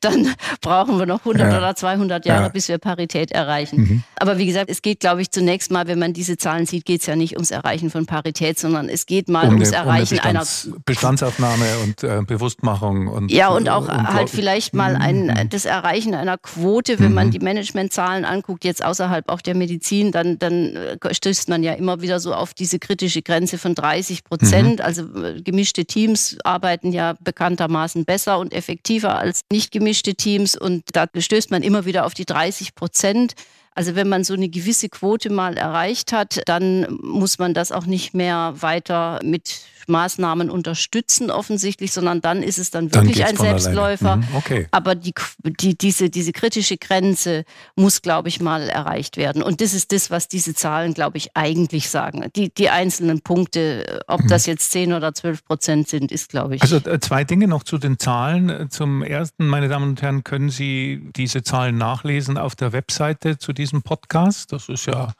dann 0.00 0.34
brauchen 0.60 0.98
wir 0.98 1.06
noch 1.06 1.20
100 1.20 1.52
ja. 1.52 1.58
oder 1.58 1.76
200 1.76 2.26
Jahre, 2.26 2.42
ja. 2.42 2.48
bis 2.48 2.68
wir 2.68 2.78
Parität 2.78 3.30
erreichen. 3.30 3.78
Mhm. 3.78 4.02
Aber 4.16 4.38
wie 4.38 4.46
gesagt, 4.46 4.70
es 4.70 4.82
geht, 4.82 4.98
glaube 4.98 5.22
ich, 5.22 5.30
zunächst 5.30 5.70
mal, 5.70 5.86
wenn 5.86 6.00
man 6.00 6.14
diese 6.14 6.36
Zahlen 6.36 6.66
sieht, 6.66 6.84
geht 6.84 7.02
es 7.02 7.06
ja 7.06 7.14
nicht 7.14 7.34
ums 7.34 7.52
Erreichen 7.52 7.90
von 7.90 8.06
Parität, 8.06 8.58
sondern 8.58 8.88
es 8.88 9.06
geht 9.06 9.28
mal 9.28 9.46
um 9.46 9.54
ums 9.54 9.68
eine, 9.68 9.76
Erreichen 9.76 10.18
um 10.18 10.22
Bestands, 10.24 10.66
einer 10.66 10.76
Bestandsaufnahme 10.84 11.64
und 11.84 12.02
äh, 12.02 12.22
Bewusstmachung 12.26 13.06
und 13.06 13.30
ja 13.30 13.48
und 13.50 13.68
auch 13.68 13.88
und, 13.88 14.08
halt 14.12 14.30
vielleicht 14.30 14.74
mal 14.74 14.96
ein, 14.96 15.26
mhm. 15.26 15.48
das 15.50 15.64
Erreichen 15.64 16.12
einer 16.14 16.38
Quote, 16.38 16.98
wenn 16.98 17.10
mhm. 17.10 17.14
man 17.14 17.30
die 17.30 17.38
Managementzahlen 17.38 18.24
anguckt, 18.24 18.64
jetzt 18.64 18.84
außerhalb 18.84 19.28
auch 19.28 19.40
der 19.40 19.54
Medizin, 19.54 20.10
dann 20.10 20.40
dann 20.40 20.74
äh, 20.74 21.14
stößt 21.14 21.48
man 21.48 21.62
ja 21.62 21.74
immer 21.74 22.00
wieder 22.00 22.15
wieder 22.16 22.20
so 22.20 22.34
auf 22.34 22.54
diese 22.54 22.78
kritische 22.78 23.22
Grenze 23.22 23.58
von 23.58 23.74
30 23.74 24.24
Prozent. 24.24 24.78
Mhm. 24.78 24.84
Also 24.84 25.02
äh, 25.22 25.42
gemischte 25.42 25.84
Teams 25.84 26.36
arbeiten 26.44 26.92
ja 26.92 27.14
bekanntermaßen 27.20 28.04
besser 28.04 28.38
und 28.38 28.52
effektiver 28.52 29.18
als 29.18 29.42
nicht 29.50 29.70
gemischte 29.72 30.14
Teams. 30.14 30.56
Und 30.56 30.84
da 30.92 31.06
stößt 31.16 31.50
man 31.50 31.62
immer 31.62 31.84
wieder 31.84 32.06
auf 32.06 32.14
die 32.14 32.24
30 32.24 32.74
Prozent. 32.74 33.34
Also 33.76 33.94
wenn 33.94 34.08
man 34.08 34.24
so 34.24 34.32
eine 34.32 34.48
gewisse 34.48 34.88
Quote 34.88 35.30
mal 35.30 35.56
erreicht 35.58 36.12
hat, 36.12 36.40
dann 36.46 36.86
muss 37.02 37.38
man 37.38 37.52
das 37.52 37.72
auch 37.72 37.84
nicht 37.84 38.14
mehr 38.14 38.54
weiter 38.56 39.20
mit 39.22 39.60
Maßnahmen 39.88 40.50
unterstützen 40.50 41.30
offensichtlich, 41.30 41.92
sondern 41.92 42.20
dann 42.20 42.42
ist 42.42 42.58
es 42.58 42.70
dann 42.70 42.92
wirklich 42.92 43.18
dann 43.18 43.28
ein 43.28 43.36
Selbstläufer. 43.36 44.16
Mhm, 44.16 44.24
okay. 44.34 44.66
Aber 44.70 44.94
die, 44.94 45.14
die, 45.44 45.76
diese, 45.76 46.10
diese 46.10 46.32
kritische 46.32 46.76
Grenze 46.76 47.44
muss, 47.76 48.02
glaube 48.02 48.28
ich, 48.28 48.40
mal 48.40 48.68
erreicht 48.68 49.16
werden. 49.16 49.42
Und 49.42 49.60
das 49.60 49.74
ist 49.74 49.92
das, 49.92 50.10
was 50.10 50.28
diese 50.28 50.54
Zahlen, 50.54 50.94
glaube 50.94 51.18
ich, 51.18 51.36
eigentlich 51.36 51.88
sagen. 51.88 52.24
Die, 52.34 52.52
die 52.52 52.70
einzelnen 52.70 53.20
Punkte, 53.20 54.02
ob 54.06 54.22
mhm. 54.22 54.28
das 54.28 54.46
jetzt 54.46 54.72
10 54.72 54.92
oder 54.92 55.14
12 55.14 55.44
Prozent 55.44 55.88
sind, 55.88 56.10
ist, 56.10 56.30
glaube 56.30 56.56
ich. 56.56 56.62
Also 56.62 56.76
äh, 56.76 56.98
zwei 57.00 57.24
Dinge 57.24 57.46
noch 57.46 57.62
zu 57.62 57.78
den 57.78 57.98
Zahlen. 57.98 58.68
Zum 58.70 59.02
ersten, 59.02 59.46
meine 59.46 59.68
Damen 59.68 59.90
und 59.90 60.02
Herren, 60.02 60.24
können 60.24 60.50
Sie 60.50 61.02
diese 61.16 61.42
Zahlen 61.42 61.78
nachlesen 61.78 62.38
auf 62.38 62.56
der 62.56 62.72
Webseite 62.72 63.38
zu 63.38 63.52
diesem 63.52 63.65
Podcast. 63.82 64.52
Das 64.52 64.68
ist 64.68 64.86
ja 64.86 65.12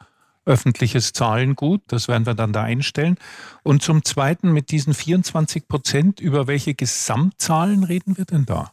öffentliches 0.45 1.13
Zahlengut. 1.13 1.81
Das 1.87 2.07
werden 2.07 2.25
wir 2.25 2.33
dann 2.33 2.53
da 2.53 2.63
einstellen. 2.63 3.17
Und 3.63 3.83
zum 3.83 4.03
Zweiten 4.03 4.51
mit 4.51 4.71
diesen 4.71 4.93
24 4.93 5.67
Prozent, 5.67 6.19
über 6.19 6.47
welche 6.47 6.73
Gesamtzahlen 6.73 7.83
reden 7.83 8.17
wir 8.17 8.25
denn 8.25 8.45
da? 8.45 8.71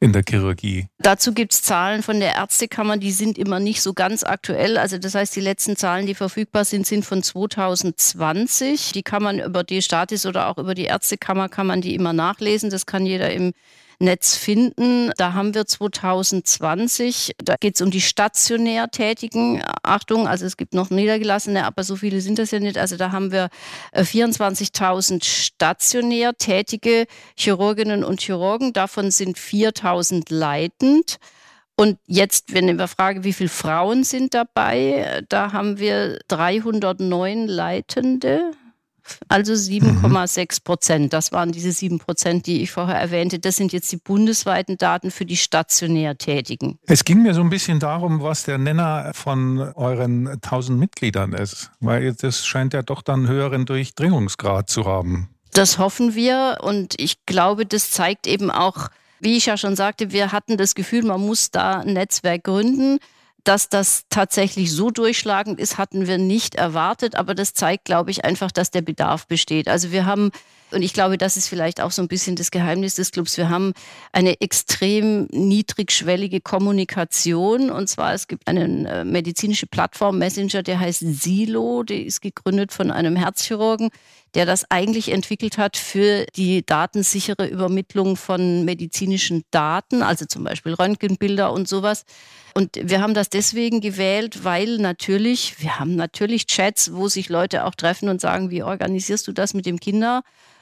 in 0.00 0.14
der 0.14 0.24
Chirurgie? 0.26 0.86
Dazu 0.98 1.32
gibt 1.32 1.52
es 1.52 1.62
Zahlen 1.62 2.02
von 2.02 2.18
der 2.20 2.34
Ärztekammer, 2.34 2.96
die 2.96 3.12
sind 3.12 3.36
immer 3.36 3.60
nicht 3.60 3.82
so 3.82 3.92
ganz 3.92 4.24
aktuell. 4.24 4.78
Also 4.78 4.98
das 4.98 5.14
heißt, 5.14 5.36
die 5.36 5.42
letzten 5.42 5.76
Zahlen, 5.76 6.06
die 6.06 6.14
verfügbar 6.14 6.64
sind, 6.64 6.86
sind 6.86 7.04
von 7.04 7.22
2020. 7.22 8.92
Die 8.92 9.02
kann 9.02 9.22
man 9.22 9.38
über 9.38 9.62
die 9.62 9.82
Statis 9.82 10.24
oder 10.24 10.48
auch 10.48 10.56
über 10.56 10.74
die 10.74 10.84
Ärztekammer 10.84 11.50
kann 11.50 11.66
man 11.66 11.82
die 11.82 11.94
immer 11.94 12.14
nachlesen. 12.14 12.70
Das 12.70 12.86
kann 12.86 13.04
jeder 13.04 13.30
im 13.30 13.52
Netz 14.00 14.36
finden. 14.36 15.12
Da 15.16 15.34
haben 15.34 15.54
wir 15.54 15.66
2020, 15.66 17.32
da 17.38 17.56
geht 17.56 17.76
es 17.76 17.80
um 17.82 17.90
die 17.90 18.00
stationär 18.00 18.90
Tätigen. 18.90 19.62
Achtung, 19.82 20.26
also 20.26 20.46
es 20.46 20.56
gibt 20.56 20.74
noch 20.74 20.90
Niedergelassene, 20.90 21.66
aber 21.66 21.84
so 21.84 21.96
viele 21.96 22.20
sind 22.20 22.38
das 22.38 22.50
ja 22.50 22.60
nicht. 22.60 22.78
Also 22.78 22.96
da 22.96 23.12
haben 23.12 23.30
wir 23.30 23.50
24.000 23.94 25.16
äh, 25.16 25.24
stationär 25.24 26.34
tätige 26.36 27.06
Chirurginnen 27.36 28.02
und 28.02 28.20
Chirurgen. 28.20 28.72
Davon 28.72 29.10
sind 29.10 29.38
4.000 29.38 30.32
leitend. 30.34 31.18
Und 31.76 31.98
jetzt, 32.06 32.52
wenn 32.52 32.68
ich 32.68 32.74
mir 32.74 32.88
frage, 32.88 33.24
wie 33.24 33.32
viele 33.32 33.48
Frauen 33.48 34.04
sind 34.04 34.34
dabei, 34.34 35.22
da 35.28 35.52
haben 35.52 35.78
wir 35.78 36.18
309 36.28 37.46
Leitende 37.46 38.52
also 39.28 39.52
7,6 39.52 40.64
Prozent. 40.64 41.12
Das 41.12 41.32
waren 41.32 41.52
diese 41.52 41.72
7 41.72 41.98
Prozent, 41.98 42.46
die 42.46 42.62
ich 42.62 42.70
vorher 42.70 42.96
erwähnte. 42.96 43.38
Das 43.38 43.56
sind 43.56 43.72
jetzt 43.72 43.90
die 43.92 43.96
bundesweiten 43.96 44.78
Daten 44.78 45.10
für 45.10 45.24
die 45.24 45.36
stationär 45.36 46.18
Tätigen. 46.18 46.78
Es 46.86 47.04
ging 47.04 47.22
mir 47.22 47.34
so 47.34 47.40
ein 47.40 47.50
bisschen 47.50 47.80
darum, 47.80 48.22
was 48.22 48.44
der 48.44 48.58
Nenner 48.58 49.12
von 49.14 49.58
euren 49.58 50.28
1000 50.28 50.78
Mitgliedern 50.78 51.32
ist, 51.32 51.70
weil 51.80 52.14
das 52.14 52.46
scheint 52.46 52.74
ja 52.74 52.82
doch 52.82 53.02
dann 53.02 53.28
höheren 53.28 53.66
Durchdringungsgrad 53.66 54.68
zu 54.68 54.84
haben. 54.84 55.28
Das 55.52 55.78
hoffen 55.78 56.14
wir 56.14 56.58
und 56.60 56.94
ich 56.98 57.26
glaube, 57.26 57.66
das 57.66 57.90
zeigt 57.90 58.26
eben 58.26 58.50
auch, 58.50 58.88
wie 59.18 59.36
ich 59.36 59.46
ja 59.46 59.56
schon 59.56 59.76
sagte, 59.76 60.12
wir 60.12 60.32
hatten 60.32 60.56
das 60.56 60.74
Gefühl, 60.74 61.02
man 61.04 61.20
muss 61.20 61.50
da 61.50 61.80
ein 61.80 61.92
Netzwerk 61.92 62.44
gründen. 62.44 62.98
Dass 63.44 63.68
das 63.68 64.04
tatsächlich 64.10 64.72
so 64.72 64.90
durchschlagend 64.90 65.58
ist, 65.60 65.78
hatten 65.78 66.06
wir 66.06 66.18
nicht 66.18 66.54
erwartet, 66.54 67.14
aber 67.14 67.34
das 67.34 67.54
zeigt, 67.54 67.84
glaube 67.84 68.10
ich, 68.10 68.24
einfach, 68.24 68.50
dass 68.50 68.70
der 68.70 68.82
Bedarf 68.82 69.26
besteht. 69.26 69.68
Also 69.68 69.92
wir 69.92 70.04
haben 70.06 70.30
Und 70.72 70.82
ich 70.82 70.92
glaube, 70.92 71.18
das 71.18 71.36
ist 71.36 71.48
vielleicht 71.48 71.80
auch 71.80 71.90
so 71.90 72.02
ein 72.02 72.08
bisschen 72.08 72.36
das 72.36 72.50
Geheimnis 72.50 72.94
des 72.94 73.10
Clubs. 73.10 73.36
Wir 73.36 73.48
haben 73.48 73.72
eine 74.12 74.40
extrem 74.40 75.26
niedrigschwellige 75.30 76.40
Kommunikation. 76.40 77.70
Und 77.70 77.88
zwar, 77.88 78.14
es 78.14 78.28
gibt 78.28 78.46
eine 78.46 78.88
äh, 78.88 79.04
medizinische 79.04 79.66
Plattform, 79.66 80.18
Messenger, 80.18 80.62
der 80.62 80.78
heißt 80.78 81.00
Silo. 81.00 81.82
Die 81.82 82.02
ist 82.02 82.20
gegründet 82.20 82.72
von 82.72 82.90
einem 82.90 83.16
Herzchirurgen, 83.16 83.90
der 84.34 84.46
das 84.46 84.70
eigentlich 84.70 85.10
entwickelt 85.10 85.58
hat 85.58 85.76
für 85.76 86.26
die 86.36 86.64
datensichere 86.64 87.46
Übermittlung 87.46 88.16
von 88.16 88.64
medizinischen 88.64 89.44
Daten, 89.50 90.02
also 90.02 90.24
zum 90.24 90.44
Beispiel 90.44 90.74
Röntgenbilder 90.74 91.52
und 91.52 91.68
sowas. 91.68 92.04
Und 92.54 92.78
wir 92.82 93.00
haben 93.00 93.14
das 93.14 93.28
deswegen 93.28 93.80
gewählt, 93.80 94.44
weil 94.44 94.78
natürlich, 94.78 95.60
wir 95.60 95.78
haben 95.78 95.96
natürlich 95.96 96.46
Chats, 96.46 96.92
wo 96.94 97.08
sich 97.08 97.28
Leute 97.28 97.64
auch 97.64 97.74
treffen 97.74 98.08
und 98.08 98.20
sagen, 98.20 98.50
wie 98.50 98.62
organisierst 98.62 99.26
du 99.26 99.32
das 99.32 99.54
mit 99.54 99.66
dem 99.66 99.78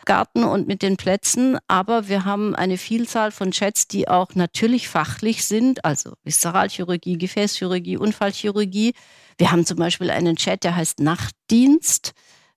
Kindergarten 0.08 0.44
und 0.44 0.66
mit 0.66 0.80
den 0.80 0.96
Plätzen? 0.96 1.58
Aber 1.68 2.08
wir 2.08 2.24
haben 2.24 2.54
eine 2.54 2.78
Vielzahl 2.78 3.30
von 3.30 3.50
Chats, 3.50 3.88
die 3.88 4.08
auch 4.08 4.34
natürlich 4.34 4.88
fachlich 4.88 5.44
sind, 5.44 5.84
also 5.84 6.14
Viszeralchirurgie, 6.24 7.18
Gefäßchirurgie, 7.18 7.98
Unfallchirurgie. 7.98 8.94
Wir 9.36 9.52
haben 9.52 9.66
zum 9.66 9.76
Beispiel 9.76 10.10
einen 10.10 10.36
Chat, 10.36 10.64
der 10.64 10.76
heißt 10.76 11.00
Nachtdienst. 11.00 12.12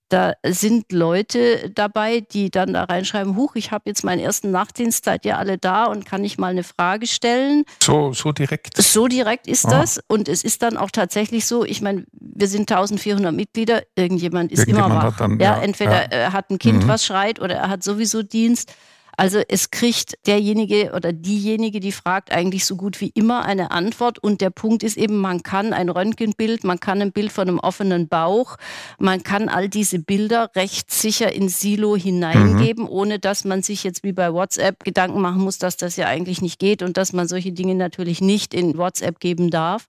Da 0.08 0.34
sind 0.46 0.92
Leute 0.92 1.70
dabei, 1.70 2.20
die 2.20 2.50
dann 2.50 2.74
da 2.74 2.84
reinschreiben, 2.84 3.34
huch, 3.34 3.54
ich 3.54 3.70
habe 3.70 3.84
jetzt 3.86 4.04
meinen 4.04 4.20
ersten 4.20 4.50
Nachtdienst, 4.50 5.06
seid 5.06 5.24
ihr 5.24 5.38
alle 5.38 5.56
da 5.56 5.84
und 5.84 6.04
kann 6.04 6.22
ich 6.22 6.36
mal 6.36 6.48
eine 6.48 6.64
Frage 6.64 7.06
stellen? 7.06 7.64
So, 7.82 8.12
so 8.12 8.32
direkt? 8.32 8.76
So 8.76 9.08
direkt 9.08 9.46
ist 9.46 9.64
ah. 9.66 9.80
das. 9.80 10.00
Und 10.08 10.28
es 10.28 10.44
ist 10.44 10.62
dann 10.62 10.76
auch 10.76 10.90
tatsächlich 10.90 11.46
so, 11.46 11.64
ich 11.64 11.80
meine, 11.80 12.04
wir 12.34 12.48
sind 12.48 12.70
1400 12.70 13.34
Mitglieder, 13.34 13.82
irgendjemand 13.94 14.52
ist 14.52 14.60
irgendjemand 14.60 14.94
immer 14.94 15.02
wach. 15.04 15.16
Dann, 15.16 15.38
ja, 15.38 15.56
ja, 15.56 15.62
entweder 15.62 16.10
ja. 16.10 16.18
er 16.18 16.32
hat 16.32 16.50
ein 16.50 16.58
Kind, 16.58 16.84
mhm. 16.84 16.88
was 16.88 17.04
schreit, 17.04 17.40
oder 17.40 17.54
er 17.54 17.68
hat 17.68 17.82
sowieso 17.82 18.22
Dienst. 18.22 18.72
Also 19.14 19.42
es 19.46 19.70
kriegt 19.70 20.14
derjenige 20.26 20.92
oder 20.96 21.12
diejenige, 21.12 21.80
die 21.80 21.92
fragt, 21.92 22.32
eigentlich 22.32 22.64
so 22.64 22.76
gut 22.76 23.00
wie 23.02 23.10
immer 23.14 23.44
eine 23.44 23.70
Antwort. 23.70 24.18
Und 24.18 24.40
der 24.40 24.48
Punkt 24.48 24.82
ist 24.82 24.96
eben, 24.96 25.18
man 25.18 25.42
kann 25.42 25.74
ein 25.74 25.90
Röntgenbild, 25.90 26.64
man 26.64 26.80
kann 26.80 27.02
ein 27.02 27.12
Bild 27.12 27.30
von 27.30 27.46
einem 27.46 27.58
offenen 27.58 28.08
Bauch, 28.08 28.56
man 28.98 29.22
kann 29.22 29.50
all 29.50 29.68
diese 29.68 29.98
Bilder 29.98 30.50
recht 30.56 30.90
sicher 30.90 31.30
ins 31.30 31.60
Silo 31.60 31.94
hineingeben, 31.94 32.84
mhm. 32.84 32.90
ohne 32.90 33.18
dass 33.18 33.44
man 33.44 33.62
sich 33.62 33.84
jetzt 33.84 34.02
wie 34.02 34.12
bei 34.12 34.32
WhatsApp 34.32 34.82
Gedanken 34.82 35.20
machen 35.20 35.42
muss, 35.42 35.58
dass 35.58 35.76
das 35.76 35.96
ja 35.96 36.06
eigentlich 36.06 36.40
nicht 36.40 36.58
geht 36.58 36.82
und 36.82 36.96
dass 36.96 37.12
man 37.12 37.28
solche 37.28 37.52
Dinge 37.52 37.74
natürlich 37.74 38.22
nicht 38.22 38.54
in 38.54 38.78
WhatsApp 38.78 39.20
geben 39.20 39.50
darf. 39.50 39.88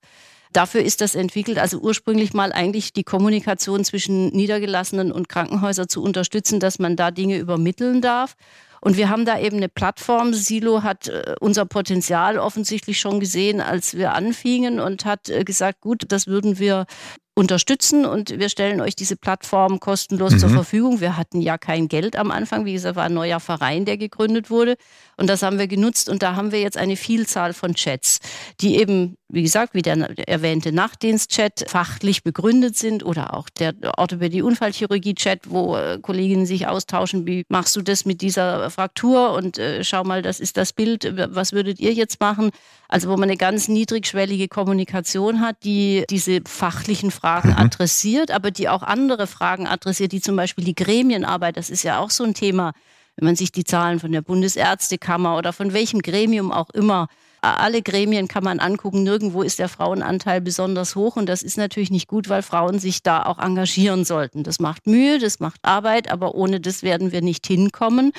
Dafür 0.54 0.82
ist 0.82 1.00
das 1.00 1.16
entwickelt, 1.16 1.58
also 1.58 1.80
ursprünglich 1.80 2.32
mal 2.32 2.52
eigentlich 2.52 2.92
die 2.92 3.02
Kommunikation 3.02 3.84
zwischen 3.84 4.28
Niedergelassenen 4.28 5.10
und 5.10 5.28
Krankenhäusern 5.28 5.88
zu 5.88 6.00
unterstützen, 6.00 6.60
dass 6.60 6.78
man 6.78 6.94
da 6.94 7.10
Dinge 7.10 7.38
übermitteln 7.38 8.00
darf. 8.00 8.36
Und 8.80 8.96
wir 8.96 9.08
haben 9.08 9.24
da 9.24 9.40
eben 9.40 9.56
eine 9.56 9.68
Plattform. 9.68 10.32
Silo 10.32 10.84
hat 10.84 11.08
äh, 11.08 11.34
unser 11.40 11.64
Potenzial 11.64 12.38
offensichtlich 12.38 13.00
schon 13.00 13.18
gesehen, 13.18 13.60
als 13.60 13.96
wir 13.96 14.12
anfingen 14.12 14.78
und 14.78 15.04
hat 15.04 15.28
äh, 15.28 15.42
gesagt, 15.42 15.80
gut, 15.80 16.04
das 16.08 16.28
würden 16.28 16.60
wir 16.60 16.86
unterstützen 17.34 18.06
und 18.06 18.38
wir 18.38 18.48
stellen 18.48 18.80
euch 18.80 18.94
diese 18.94 19.16
Plattform 19.16 19.80
kostenlos 19.80 20.34
mhm. 20.34 20.38
zur 20.38 20.48
Verfügung. 20.50 21.00
Wir 21.00 21.16
hatten 21.16 21.40
ja 21.40 21.58
kein 21.58 21.88
Geld 21.88 22.14
am 22.14 22.30
Anfang. 22.30 22.64
Wie 22.64 22.74
gesagt, 22.74 22.94
war 22.94 23.04
ein 23.04 23.14
neuer 23.14 23.40
Verein, 23.40 23.84
der 23.84 23.96
gegründet 23.96 24.50
wurde. 24.50 24.76
Und 25.16 25.28
das 25.28 25.42
haben 25.42 25.58
wir 25.58 25.66
genutzt 25.66 26.08
und 26.08 26.22
da 26.22 26.36
haben 26.36 26.52
wir 26.52 26.60
jetzt 26.60 26.76
eine 26.76 26.96
Vielzahl 26.96 27.52
von 27.52 27.74
Chats, 27.74 28.20
die 28.60 28.76
eben, 28.76 29.16
wie 29.28 29.42
gesagt, 29.42 29.74
wie 29.74 29.82
der 29.82 29.96
erwähnte 30.28 30.72
Nachtdienst-Chat 30.72 31.64
fachlich 31.68 32.22
begründet 32.22 32.76
sind 32.76 33.04
oder 33.04 33.34
auch 33.34 33.48
der 33.48 33.74
Orthopädie-Unfallchirurgie-Chat, 33.96 35.50
wo 35.50 35.76
äh, 35.76 35.98
Kolleginnen 36.00 36.46
sich 36.46 36.68
austauschen, 36.68 37.26
wie 37.26 37.44
machst 37.48 37.74
du 37.74 37.82
das 37.82 38.04
mit 38.04 38.22
dieser 38.22 38.70
Fraktur 38.70 39.32
und 39.32 39.58
äh, 39.58 39.82
schau 39.82 40.04
mal, 40.04 40.22
das 40.22 40.38
ist 40.38 40.56
das 40.56 40.72
Bild, 40.72 41.16
was 41.34 41.52
würdet 41.52 41.80
ihr 41.80 41.92
jetzt 41.92 42.20
machen? 42.20 42.50
Also 42.88 43.08
wo 43.08 43.12
man 43.12 43.24
eine 43.24 43.36
ganz 43.36 43.68
niedrigschwellige 43.68 44.48
Kommunikation 44.48 45.40
hat, 45.40 45.56
die 45.64 46.04
diese 46.10 46.40
fachlichen 46.46 47.10
Fragen 47.10 47.50
mhm. 47.50 47.58
adressiert, 47.58 48.30
aber 48.30 48.50
die 48.50 48.68
auch 48.68 48.82
andere 48.82 49.26
Fragen 49.26 49.66
adressiert, 49.66 50.12
die 50.12 50.20
zum 50.20 50.36
Beispiel 50.36 50.64
die 50.64 50.74
Gremienarbeit, 50.74 51.56
das 51.56 51.70
ist 51.70 51.82
ja 51.82 51.98
auch 51.98 52.10
so 52.10 52.24
ein 52.24 52.34
Thema, 52.34 52.72
wenn 53.16 53.26
man 53.26 53.36
sich 53.36 53.52
die 53.52 53.64
Zahlen 53.64 54.00
von 54.00 54.12
der 54.12 54.22
Bundesärztekammer 54.22 55.36
oder 55.36 55.52
von 55.52 55.72
welchem 55.72 56.02
Gremium 56.02 56.52
auch 56.52 56.70
immer, 56.70 57.08
alle 57.44 57.82
Gremien 57.82 58.26
kann 58.26 58.42
man 58.42 58.58
angucken, 58.58 59.02
nirgendwo 59.02 59.42
ist 59.42 59.58
der 59.58 59.68
Frauenanteil 59.68 60.40
besonders 60.40 60.96
hoch 60.96 61.16
und 61.16 61.26
das 61.26 61.42
ist 61.42 61.58
natürlich 61.58 61.90
nicht 61.90 62.08
gut, 62.08 62.28
weil 62.28 62.42
Frauen 62.42 62.78
sich 62.78 63.02
da 63.02 63.22
auch 63.24 63.38
engagieren 63.38 64.04
sollten. 64.04 64.42
Das 64.42 64.60
macht 64.60 64.86
Mühe, 64.86 65.18
das 65.18 65.40
macht 65.40 65.60
Arbeit, 65.62 66.10
aber 66.10 66.34
ohne 66.34 66.60
das 66.60 66.82
werden 66.82 67.12
wir 67.12 67.20
nicht 67.20 67.46
hinkommen. 67.46 68.12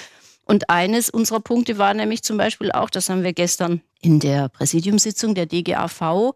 Und 0.44 0.70
eines 0.70 1.10
unserer 1.10 1.40
Punkte 1.40 1.80
war 1.80 1.94
nämlich 1.96 2.22
zum 2.22 2.38
Beispiel 2.38 2.72
auch, 2.72 2.92
das 2.92 3.10
haben 3.10 3.24
wir 3.24 3.34
gestern 3.34 3.82
in 4.06 4.20
der 4.20 4.50
Präsidiumssitzung 4.50 5.34
der 5.34 5.48
DGAV 5.48 6.36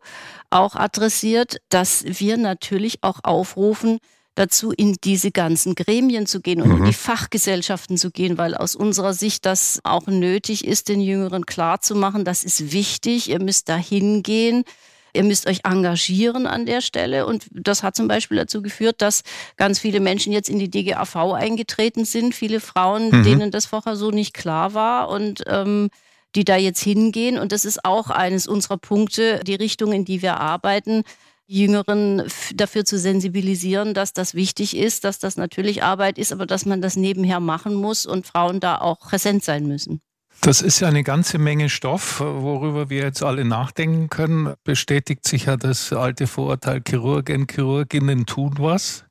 auch 0.50 0.76
adressiert, 0.76 1.58
dass 1.70 2.04
wir 2.04 2.38
natürlich 2.38 3.04
auch 3.04 3.20
aufrufen, 3.24 4.00
dazu, 4.36 4.72
in 4.72 4.96
diese 5.04 5.32
ganzen 5.32 5.76
Gremien 5.76 6.26
zu 6.26 6.40
gehen 6.40 6.62
und 6.62 6.70
mhm. 6.70 6.78
in 6.78 6.86
die 6.86 6.94
Fachgesellschaften 6.94 7.98
zu 7.98 8.10
gehen, 8.10 8.38
weil 8.38 8.56
aus 8.56 8.74
unserer 8.74 9.14
Sicht 9.14 9.46
das 9.46 9.82
auch 9.84 10.08
nötig 10.08 10.66
ist, 10.66 10.88
den 10.88 11.02
Jüngeren 11.02 11.46
klarzumachen, 11.46 12.24
das 12.24 12.44
ist 12.44 12.72
wichtig, 12.72 13.30
ihr 13.30 13.42
müsst 13.42 13.70
da 13.70 13.76
hingehen. 13.76 14.64
Ihr 15.12 15.24
müsst 15.24 15.48
euch 15.48 15.62
engagieren 15.64 16.46
an 16.46 16.68
der 16.68 16.82
Stelle. 16.82 17.26
Und 17.26 17.48
das 17.52 17.82
hat 17.82 17.96
zum 17.96 18.08
Beispiel 18.08 18.38
dazu 18.38 18.62
geführt, 18.62 19.02
dass 19.02 19.24
ganz 19.58 19.80
viele 19.80 20.00
Menschen 20.00 20.32
jetzt 20.32 20.50
in 20.50 20.60
die 20.60 20.70
DGAV 20.70 21.34
eingetreten 21.34 22.06
sind. 22.06 22.36
Viele 22.36 22.60
Frauen, 22.60 23.10
mhm. 23.10 23.24
denen 23.24 23.52
das 23.52 23.66
vorher 23.66 23.96
so 23.96 24.12
nicht 24.12 24.36
klar 24.36 24.76
war 24.76 25.10
und 25.10 25.44
ähm, 25.48 25.90
die 26.36 26.46
da 26.46 26.56
jetzt 26.56 26.82
hingehen. 26.82 27.38
Und 27.38 27.52
das 27.52 27.66
ist 27.66 27.86
auch 27.86 28.10
eines 28.10 28.48
unserer 28.48 28.78
Punkte, 28.78 29.42
die 29.46 29.56
Richtung, 29.56 29.92
in 29.92 30.06
die 30.06 30.22
wir 30.22 30.40
arbeiten, 30.40 31.04
Jüngeren 31.52 32.24
dafür 32.54 32.86
zu 32.86 33.00
sensibilisieren, 33.00 33.96
dass 33.96 34.14
das 34.14 34.36
wichtig 34.36 34.78
ist, 34.78 35.04
dass 35.04 35.18
das 35.18 35.36
natürlich 35.36 35.82
Arbeit 35.82 36.20
ist, 36.20 36.32
aber 36.32 36.46
dass 36.46 36.68
man 36.68 36.80
das 36.80 36.96
nebenher 36.96 37.40
machen 37.40 37.74
muss 37.74 38.06
und 38.06 38.28
Frauen 38.28 38.60
da 38.60 38.78
auch 38.78 39.00
präsent 39.00 39.44
sein 39.44 39.68
müssen. 39.68 40.00
Das 40.42 40.62
ist 40.62 40.80
ja 40.80 40.88
eine 40.88 41.04
ganze 41.04 41.40
Menge 41.40 41.70
Stoff, 41.70 42.20
worüber 42.22 42.90
wir 42.90 43.02
jetzt 43.02 43.24
alle 43.24 43.44
nachdenken 43.46 44.10
können. 44.10 44.54
Bestätigt 44.64 45.28
sich 45.28 45.46
ja 45.46 45.58
das 45.58 45.92
alte 45.92 46.28
Vorurteil, 46.28 46.82
Chirurgen, 46.88 47.48
Chirurginnen 47.50 48.28
tun 48.28 48.54
was. 48.60 49.06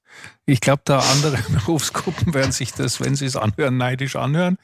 Ich 0.46 0.60
glaube, 0.60 0.82
da 0.84 1.00
andere 1.00 1.36
Berufsgruppen 1.48 2.32
werden 2.32 2.52
sich 2.52 2.72
das, 2.72 3.00
wenn 3.00 3.14
sie 3.14 3.26
es 3.26 3.36
anhören, 3.36 3.76
neidisch 3.76 4.16
anhören. 4.16 4.56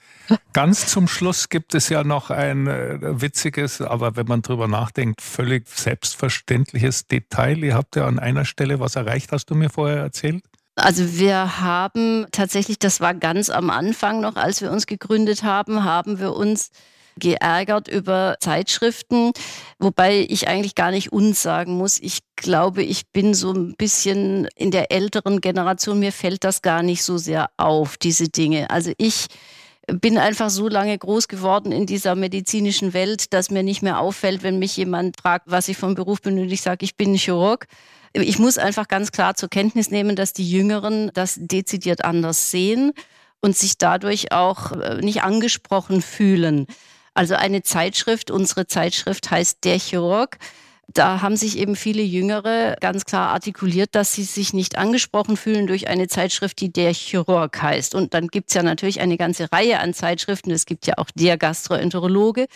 Ganz 0.53 0.87
zum 0.87 1.09
Schluss 1.09 1.51
gibt 1.51 1.75
es 1.75 1.89
ja 1.89 2.05
noch 2.05 2.31
ein 2.31 2.67
äh, 2.67 2.99
witziges, 3.21 3.81
aber 3.83 4.17
wenn 4.17 4.27
man 4.27 4.43
drüber 4.43 4.67
nachdenkt, 4.67 5.21
völlig 5.21 5.69
selbstverständliches 5.69 7.07
Detail. 7.07 7.63
Ihr 7.63 7.75
habt 7.75 7.97
ja 7.97 8.07
an 8.07 8.19
einer 8.19 8.45
Stelle 8.45 8.81
was 8.81 8.97
erreicht, 8.97 9.33
hast 9.33 9.51
du 9.51 9.55
mir 9.55 9.69
vorher 9.69 9.99
erzählt? 9.99 10.43
Also 10.77 11.19
wir 11.19 11.61
haben 11.61 12.27
tatsächlich, 12.33 12.79
das 12.79 13.01
war 13.01 13.15
ganz 13.15 13.49
am 13.49 13.71
Anfang 13.71 14.21
noch, 14.21 14.37
als 14.37 14.61
wir 14.61 14.73
uns 14.73 14.87
gegründet 14.87 15.45
haben, 15.45 15.85
haben 15.85 16.19
wir 16.19 16.35
uns 16.35 16.71
geärgert 17.19 17.89
über 17.89 18.37
Zeitschriften, 18.41 19.33
wobei 19.79 20.27
ich 20.29 20.49
eigentlich 20.49 20.75
gar 20.75 20.91
nicht 20.91 21.13
uns 21.13 21.43
sagen 21.43 21.77
muss. 21.77 21.99
Ich 22.01 22.21
glaube, 22.37 22.83
ich 22.83 23.09
bin 23.13 23.35
so 23.35 23.53
ein 23.53 23.75
bisschen 23.77 24.49
in 24.57 24.71
der 24.71 24.91
älteren 24.91 25.41
Generation, 25.41 25.99
mir 25.99 26.13
fällt 26.13 26.45
das 26.45 26.63
gar 26.63 26.83
nicht 26.83 27.03
so 27.03 27.19
sehr 27.19 27.51
auf, 27.57 27.97
diese 27.97 28.29
Dinge. 28.29 28.71
Also 28.71 28.93
ich 28.99 29.27
bin 29.87 30.19
einfach 30.19 30.51
so 30.51 30.69
lange 30.69 30.97
groß 30.97 31.29
geworden 31.29 31.73
in 31.73 31.87
dieser 31.87 32.15
medizinischen 32.15 32.95
Welt, 32.95 33.33
dass 33.33 33.51
mir 33.51 33.63
nicht 33.63 33.83
mehr 33.83 34.01
auffällt, 34.01 34.43
wenn 34.43 34.59
mich 34.59 34.77
jemand 34.77 35.21
fragt, 35.21 35.51
was 35.51 35.69
ich 35.69 35.77
vom 35.77 35.95
Beruf 35.95 36.23
bin 36.23 36.39
und 36.39 36.51
ich 36.51 36.63
sage, 36.63 36.85
ich 36.85 36.97
bin 36.97 37.15
Chirurg. 37.15 37.67
Ich 38.15 38.39
muss 38.39 38.59
einfach 38.59 38.89
ganz 38.89 39.11
klar 39.13 39.35
zur 39.35 39.49
Kenntnis 39.49 39.91
nehmen, 39.91 40.17
dass 40.17 40.33
die 40.33 40.49
Jüngeren 40.49 41.11
das 41.15 41.37
dezidiert 41.39 42.05
anders 42.05 42.51
sehen 42.51 42.93
und 43.41 43.57
sich 43.57 43.77
dadurch 43.77 44.33
auch 44.33 44.73
äh, 44.73 45.01
nicht 45.03 45.23
angesprochen 45.23 46.01
fühlen. 46.01 46.67
Also 47.15 47.35
eine 47.35 47.63
Zeitschrift, 47.63 48.31
unsere 48.31 48.67
Zeitschrift 48.67 49.31
heißt 49.31 49.65
Der 49.65 49.79
Chirurg. 49.79 50.39
Da 50.93 51.23
haben 51.23 51.37
sich 51.37 51.59
eben 51.59 51.77
viele 51.77 52.03
Jüngere 52.03 52.77
ganz 52.81 53.05
klar 53.05 53.31
artikuliert, 53.31 53.95
dass 53.95 54.13
sie 54.13 54.25
sich 54.25 54.53
nicht 54.53 54.77
angesprochen 54.77 55.37
fühlen 55.37 55.67
durch 55.67 55.89
eine 55.89 56.09
Zeitschrift, 56.09 56.61
die 56.61 56.73
der 56.73 56.93
Chirurg 56.93 57.61
heißt. 57.61 57.95
Und 57.95 58.15
dann 58.15 58.29
gibt's 58.29 58.55
ja 58.55 58.63
natürlich 58.63 59.01
eine 59.01 59.17
ganze 59.17 59.51
Reihe 59.51 59.81
an 59.81 59.95
Zeitschriften. 59.95 60.51
Es 60.51 60.67
gibt 60.67 60.87
ja 60.87 60.95
auch 60.99 61.09
der 61.15 61.39
Gastroenterologe. 61.39 62.47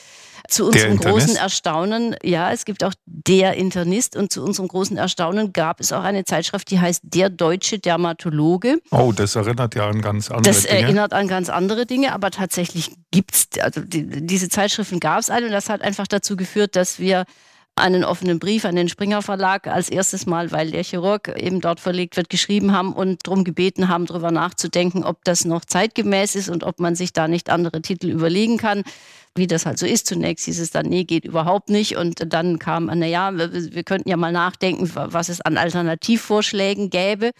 Zu 0.48 0.66
unserem 0.66 0.98
großen 0.98 1.36
Erstaunen, 1.36 2.16
ja, 2.22 2.52
es 2.52 2.64
gibt 2.64 2.84
auch 2.84 2.94
der 3.06 3.54
Internist 3.54 4.16
und 4.16 4.32
zu 4.32 4.42
unserem 4.42 4.68
großen 4.68 4.96
Erstaunen 4.96 5.52
gab 5.52 5.80
es 5.80 5.92
auch 5.92 6.02
eine 6.04 6.24
Zeitschrift, 6.24 6.70
die 6.70 6.80
heißt 6.80 7.02
Der 7.04 7.28
Deutsche 7.30 7.78
Dermatologe. 7.78 8.80
Oh, 8.90 9.12
das 9.14 9.36
erinnert 9.36 9.74
ja 9.74 9.88
an 9.88 10.00
ganz 10.00 10.30
andere 10.30 10.42
das 10.42 10.62
Dinge. 10.62 10.74
Das 10.74 10.82
erinnert 10.82 11.12
an 11.12 11.28
ganz 11.28 11.48
andere 11.48 11.86
Dinge, 11.86 12.12
aber 12.12 12.30
tatsächlich 12.30 12.92
gibt's, 13.10 13.48
also 13.60 13.80
die, 13.80 14.26
diese 14.26 14.48
Zeitschriften 14.48 15.00
gab 15.00 15.20
es 15.20 15.30
alle 15.30 15.46
und 15.46 15.52
das 15.52 15.68
hat 15.68 15.82
einfach 15.82 16.06
dazu 16.06 16.36
geführt, 16.36 16.76
dass 16.76 16.98
wir 16.98 17.24
einen 17.78 18.04
offenen 18.04 18.38
Brief 18.38 18.64
an 18.64 18.76
den 18.76 18.88
Springer 18.88 19.22
Verlag 19.22 19.66
als 19.66 19.88
erstes 19.88 20.26
Mal, 20.26 20.52
weil 20.52 20.70
der 20.70 20.84
Chirurg 20.84 21.34
eben 21.36 21.60
dort 21.60 21.80
verlegt 21.80 22.16
wird, 22.16 22.28
geschrieben 22.28 22.72
haben 22.72 22.92
und 22.92 23.26
darum 23.26 23.44
gebeten 23.44 23.88
haben, 23.88 24.06
darüber 24.06 24.30
nachzudenken, 24.30 25.04
ob 25.04 25.24
das 25.24 25.44
noch 25.44 25.64
zeitgemäß 25.64 26.34
ist 26.34 26.48
und 26.48 26.64
ob 26.64 26.80
man 26.80 26.94
sich 26.94 27.12
da 27.12 27.28
nicht 27.28 27.50
andere 27.50 27.80
Titel 27.82 28.08
überlegen 28.08 28.58
kann 28.58 28.84
wie 29.38 29.46
das 29.46 29.66
halt 29.66 29.78
so 29.78 29.86
ist. 29.86 30.06
Zunächst 30.06 30.44
hieß 30.44 30.60
es 30.60 30.70
dann, 30.70 30.86
nee, 30.86 31.04
geht 31.04 31.24
überhaupt 31.24 31.70
nicht. 31.70 31.96
Und 31.96 32.32
dann 32.32 32.58
kam, 32.58 32.86
naja, 32.86 33.32
wir, 33.36 33.52
wir 33.52 33.84
könnten 33.84 34.08
ja 34.08 34.16
mal 34.16 34.32
nachdenken, 34.32 34.90
was 34.92 35.28
es 35.28 35.40
an 35.40 35.56
Alternativvorschlägen 35.56 36.90
gäbe. 36.90 37.30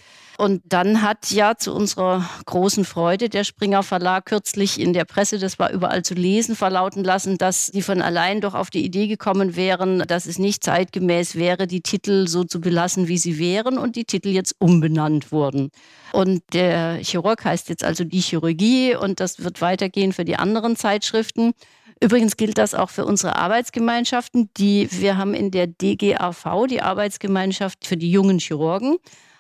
Und 0.41 0.63
dann 0.67 1.03
hat 1.03 1.33
ja 1.33 1.57
zu 1.57 1.75
unserer 1.75 2.25
großen 2.47 2.85
Freude 2.85 3.29
der 3.29 3.43
Springer 3.43 3.83
Verlag 3.83 4.27
kürzlich 4.27 4.79
in 4.81 4.93
der 4.93 5.05
Presse, 5.05 5.41
das 5.41 5.59
war 5.59 5.73
überall 5.73 6.05
zu 6.05 6.15
lesen, 6.15 6.55
verlauten 6.55 7.03
lassen, 7.03 7.39
dass 7.39 7.67
sie 7.67 7.83
von 7.83 8.01
allein 8.01 8.41
doch 8.41 8.55
auf 8.55 8.71
die 8.71 8.85
Idee 8.85 9.09
gekommen 9.09 9.57
wären, 9.57 9.99
dass 10.07 10.27
es 10.27 10.39
nicht 10.39 10.63
zeitgemäß 10.63 11.35
wäre, 11.35 11.67
die 11.67 11.81
Titel 11.81 12.29
so 12.29 12.45
zu 12.45 12.61
belassen, 12.61 13.09
wie 13.09 13.19
sie 13.19 13.41
wären 13.41 13.79
und 13.79 13.97
die 13.97 14.05
Titel 14.05 14.29
jetzt 14.29 14.55
umbenannt 14.61 15.33
wurden. 15.33 15.71
Und 16.13 16.43
der 16.53 17.01
Chirurg 17.03 17.45
heißt 17.45 17.69
jetzt 17.69 17.83
also 17.83 18.05
die 18.05 18.21
Chirurgie 18.21 18.95
und 18.95 19.19
das 19.19 19.43
wird 19.43 19.61
weitergehen 19.61 20.13
für 20.13 20.25
die 20.25 20.37
anderen 20.37 20.77
Zeitschriften. 20.77 21.53
Übrigens 22.01 22.37
gilt 22.37 22.59
das 22.59 22.75
auch 22.75 22.91
für 22.91 23.05
unsere 23.05 23.37
Arbeitsgemeinschaften, 23.37 24.51
die 24.57 24.89
wir 24.93 25.17
haben 25.17 25.35
in 25.35 25.51
der 25.51 25.67
DGAV, 25.67 26.67
die 26.69 26.81
Arbeitsgemeinschaft 26.81 27.87
für 27.87 27.97
die 27.97 28.11
jungen 28.11 28.39
Chirurgen. 28.39 28.99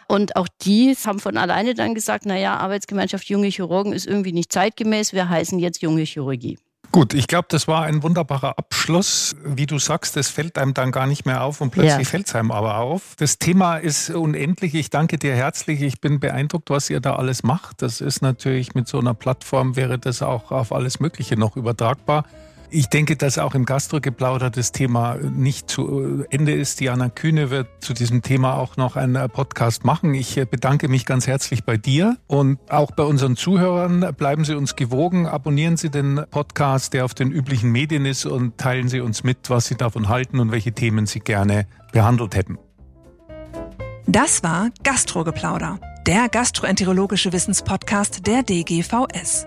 Und 0.08 0.36
auch 0.36 0.48
die 0.62 0.96
haben 1.04 1.20
von 1.20 1.36
alleine 1.36 1.74
dann 1.74 1.94
gesagt, 1.94 2.24
naja, 2.24 2.56
Arbeitsgemeinschaft 2.56 3.28
junge 3.28 3.48
Chirurgen 3.48 3.92
ist 3.92 4.06
irgendwie 4.06 4.32
nicht 4.32 4.52
zeitgemäß, 4.52 5.12
wir 5.12 5.28
heißen 5.28 5.58
jetzt 5.58 5.82
junge 5.82 6.02
Chirurgie. 6.02 6.58
Gut, 6.90 7.12
ich 7.12 7.26
glaube, 7.26 7.46
das 7.50 7.68
war 7.68 7.82
ein 7.82 8.02
wunderbarer 8.02 8.58
Abschluss. 8.58 9.36
Wie 9.44 9.66
du 9.66 9.78
sagst, 9.78 10.16
das 10.16 10.30
fällt 10.30 10.56
einem 10.56 10.72
dann 10.72 10.90
gar 10.90 11.06
nicht 11.06 11.26
mehr 11.26 11.44
auf 11.44 11.60
und 11.60 11.70
plötzlich 11.70 12.06
ja. 12.06 12.10
fällt 12.10 12.28
es 12.28 12.34
einem 12.34 12.50
aber 12.50 12.78
auf. 12.78 13.14
Das 13.18 13.38
Thema 13.38 13.76
ist 13.76 14.08
unendlich. 14.08 14.74
Ich 14.74 14.88
danke 14.88 15.18
dir 15.18 15.34
herzlich. 15.34 15.82
Ich 15.82 16.00
bin 16.00 16.18
beeindruckt, 16.18 16.70
was 16.70 16.88
ihr 16.88 17.00
da 17.00 17.16
alles 17.16 17.42
macht. 17.42 17.82
Das 17.82 18.00
ist 18.00 18.22
natürlich 18.22 18.74
mit 18.74 18.88
so 18.88 18.98
einer 18.98 19.12
Plattform 19.12 19.76
wäre 19.76 19.98
das 19.98 20.22
auch 20.22 20.50
auf 20.50 20.72
alles 20.72 20.98
Mögliche 20.98 21.36
noch 21.36 21.56
übertragbar. 21.56 22.24
Ich 22.70 22.88
denke, 22.88 23.16
dass 23.16 23.38
auch 23.38 23.54
im 23.54 23.64
Gastrogeplauder 23.64 24.50
das 24.50 24.72
Thema 24.72 25.14
nicht 25.14 25.70
zu 25.70 26.24
Ende 26.28 26.52
ist. 26.52 26.80
Diana 26.80 27.08
Kühne 27.08 27.48
wird 27.50 27.66
zu 27.80 27.94
diesem 27.94 28.20
Thema 28.20 28.58
auch 28.58 28.76
noch 28.76 28.96
einen 28.96 29.30
Podcast 29.30 29.86
machen. 29.86 30.12
Ich 30.12 30.34
bedanke 30.50 30.88
mich 30.88 31.06
ganz 31.06 31.26
herzlich 31.26 31.64
bei 31.64 31.78
dir 31.78 32.18
und 32.26 32.58
auch 32.68 32.90
bei 32.90 33.04
unseren 33.04 33.36
Zuhörern. 33.36 34.14
Bleiben 34.18 34.44
Sie 34.44 34.54
uns 34.54 34.76
gewogen, 34.76 35.26
abonnieren 35.26 35.78
Sie 35.78 35.88
den 35.88 36.20
Podcast, 36.30 36.92
der 36.92 37.06
auf 37.06 37.14
den 37.14 37.30
üblichen 37.30 37.72
Medien 37.72 38.04
ist 38.04 38.26
und 38.26 38.58
teilen 38.58 38.88
Sie 38.88 39.00
uns 39.00 39.24
mit, 39.24 39.48
was 39.48 39.66
Sie 39.66 39.76
davon 39.76 40.10
halten 40.10 40.38
und 40.38 40.52
welche 40.52 40.72
Themen 40.72 41.06
Sie 41.06 41.20
gerne 41.20 41.66
behandelt 41.92 42.36
hätten. 42.36 42.58
Das 44.06 44.42
war 44.42 44.68
Gastrogeplauder, 44.84 45.80
der 46.06 46.28
gastroenterologische 46.28 47.32
Wissenspodcast 47.32 48.26
der 48.26 48.42
DGVS. 48.42 49.46